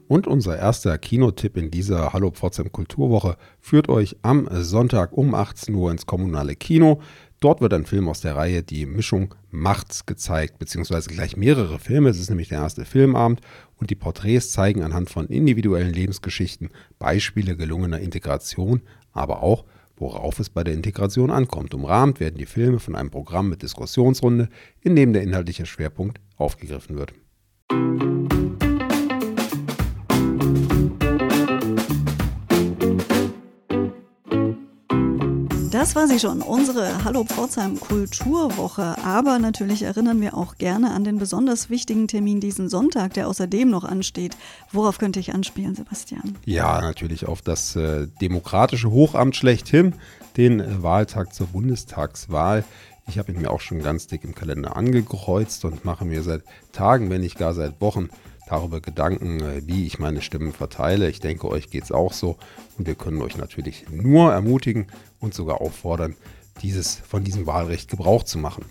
Und 0.07 0.29
unser 0.29 0.57
erster 0.57 0.97
Kinotipp 0.97 1.57
in 1.57 1.73
dieser 1.73 2.13
Hallo 2.13 2.31
Pforzheim 2.31 2.71
Kulturwoche 2.71 3.37
führt 3.59 3.89
euch 3.89 4.15
am 4.23 4.47
Sonntag 4.53 5.13
um 5.19 5.35
18 5.35 5.75
Uhr 5.75 5.91
ins 5.91 6.07
kommunale 6.07 6.55
Kino. 6.55 7.01
Dort 7.43 7.61
wird 7.61 7.75
ein 7.75 7.87
Film 7.87 8.09
aus 8.09 8.21
der 8.21 8.37
Reihe 8.37 8.63
Die 8.63 8.87
Mischung 8.87 9.35
Macht's 9.51 10.07
gezeigt, 10.07 10.61
beziehungsweise 10.61 11.11
gleich 11.11 11.37
mehrere 11.37 11.81
Filme. 11.81 12.09
Es 12.09 12.21
ist 12.21 12.29
nämlich 12.31 12.49
der 12.49 12.61
erste 12.61 12.85
Filmabend 12.85 13.41
und 13.81 13.91
die 13.91 13.97
Porträts 13.97 14.53
zeigen 14.53 14.85
anhand 14.85 15.11
von 15.11 15.27
individuellen 15.27 15.93
Lebensgeschichten 15.93 16.71
Beispiele 17.01 17.57
gelungener 17.57 17.99
Integration, 17.99 18.83
aber 19.11 19.43
auch, 19.43 19.65
worauf 19.97 20.39
es 20.39 20.51
bei 20.51 20.63
der 20.63 20.75
Integration 20.75 21.33
ankommt. 21.33 21.75
Umrahmt 21.75 22.21
werden 22.21 22.39
die 22.39 22.47
Filme 22.47 22.79
von 22.79 22.95
einem 22.95 23.11
Programm 23.11 23.49
mit 23.49 23.63
Diskussionsrunde, 23.63 24.49
in 24.81 24.95
dem 24.95 25.13
der 25.13 25.25
inhaltliche 25.25 25.67
Schwerpunkt 25.67 26.21
aufgegriffen 26.37 26.97
wird. 26.97 27.13
Das 35.83 35.97
war 35.97 36.07
sie 36.07 36.21
schon, 36.21 36.43
unsere 36.43 37.03
Hallo 37.03 37.25
Pforzheim 37.25 37.81
Kulturwoche. 37.81 38.95
Aber 39.05 39.41
natürlich 39.41 39.83
erinnern 39.83 40.21
wir 40.21 40.37
auch 40.37 40.55
gerne 40.55 40.93
an 40.93 41.03
den 41.03 41.19
besonders 41.19 41.71
wichtigen 41.71 42.07
Termin 42.07 42.39
diesen 42.39 42.69
Sonntag, 42.69 43.15
der 43.15 43.27
außerdem 43.27 43.69
noch 43.69 43.83
ansteht. 43.83 44.37
Worauf 44.71 44.99
könnte 44.99 45.19
ich 45.19 45.35
anspielen, 45.35 45.75
Sebastian? 45.75 46.39
Ja, 46.45 46.81
natürlich 46.81 47.27
auf 47.27 47.43
das 47.43 47.75
äh, 47.75 48.07
demokratische 48.21 48.93
Hochamt 48.93 49.35
schlechthin, 49.35 49.95
den 50.37 50.61
äh, 50.61 50.85
Wahltag 50.85 51.35
zur 51.35 51.49
Bundestagswahl. 51.49 52.63
Ich 53.09 53.19
habe 53.19 53.33
ihn 53.33 53.41
mir 53.41 53.51
auch 53.51 53.61
schon 53.61 53.83
ganz 53.83 54.07
dick 54.07 54.23
im 54.23 54.37
Kalender 54.37 54.77
angekreuzt 54.77 55.65
und 55.65 55.85
mache 55.85 56.05
mir 56.05 56.23
seit 56.23 56.45
Tagen, 56.71 57.11
wenn 57.11 57.23
nicht 57.23 57.39
gar 57.39 57.55
seit 57.55 57.81
Wochen, 57.81 58.09
darüber 58.53 58.81
Gedanken, 58.81 59.41
äh, 59.41 59.63
wie 59.67 59.87
ich 59.87 59.99
meine 59.99 60.21
Stimmen 60.21 60.53
verteile. 60.53 61.09
Ich 61.09 61.21
denke, 61.21 61.49
euch 61.49 61.71
geht 61.71 61.85
es 61.85 61.93
auch 61.93 62.13
so 62.13 62.37
und 62.79 62.87
wir 62.87 62.95
können 62.95 63.23
euch 63.23 63.37
natürlich 63.37 63.87
nur 63.91 64.33
ermutigen 64.33 64.87
und 65.21 65.33
sogar 65.33 65.61
auffordern, 65.61 66.15
dieses, 66.61 66.97
von 66.97 67.25
diesem 67.25 67.47
Wahlrecht 67.47 67.91
Gebrauch 67.91 68.25
zu 68.25 68.39
machen. 68.39 68.65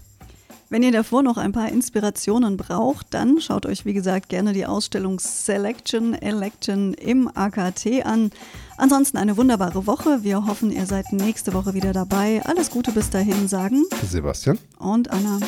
Wenn 0.70 0.84
ihr 0.84 0.92
davor 0.94 1.22
noch 1.22 1.38
ein 1.38 1.52
paar 1.52 1.68
Inspirationen 1.68 2.56
braucht, 2.56 3.08
dann 3.10 3.42
schaut 3.42 3.66
euch 3.66 3.84
wie 3.84 3.94
gesagt 3.94 4.30
gerne 4.30 4.54
die 4.54 4.66
Ausstellung 4.66 5.20
Selection 5.20 6.14
Election 6.14 6.94
im 6.94 7.28
AKT 7.28 8.06
an. 8.06 8.32
Ansonsten 8.78 9.18
eine 9.18 9.36
wunderbare 9.36 9.86
Woche. 9.86 10.24
Wir 10.24 10.46
hoffen, 10.46 10.72
ihr 10.72 10.86
seid 10.86 11.12
nächste 11.12 11.54
Woche 11.54 11.74
wieder 11.74 11.92
dabei. 11.92 12.42
Alles 12.46 12.70
Gute 12.70 12.94
bis 12.94 13.10
dahin 13.10 13.50
sagen 13.50 13.84
Sebastian 14.08 14.60
und 14.80 15.12
Anna. 15.12 15.40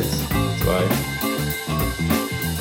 Eins, 0.00 0.24
zwei. 0.62 0.84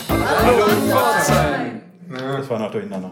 Hallo 0.10 0.66
Pforzheim. 0.90 1.82
Das 2.10 2.50
war 2.50 2.60
noch 2.60 2.72
durcheinander. 2.72 3.12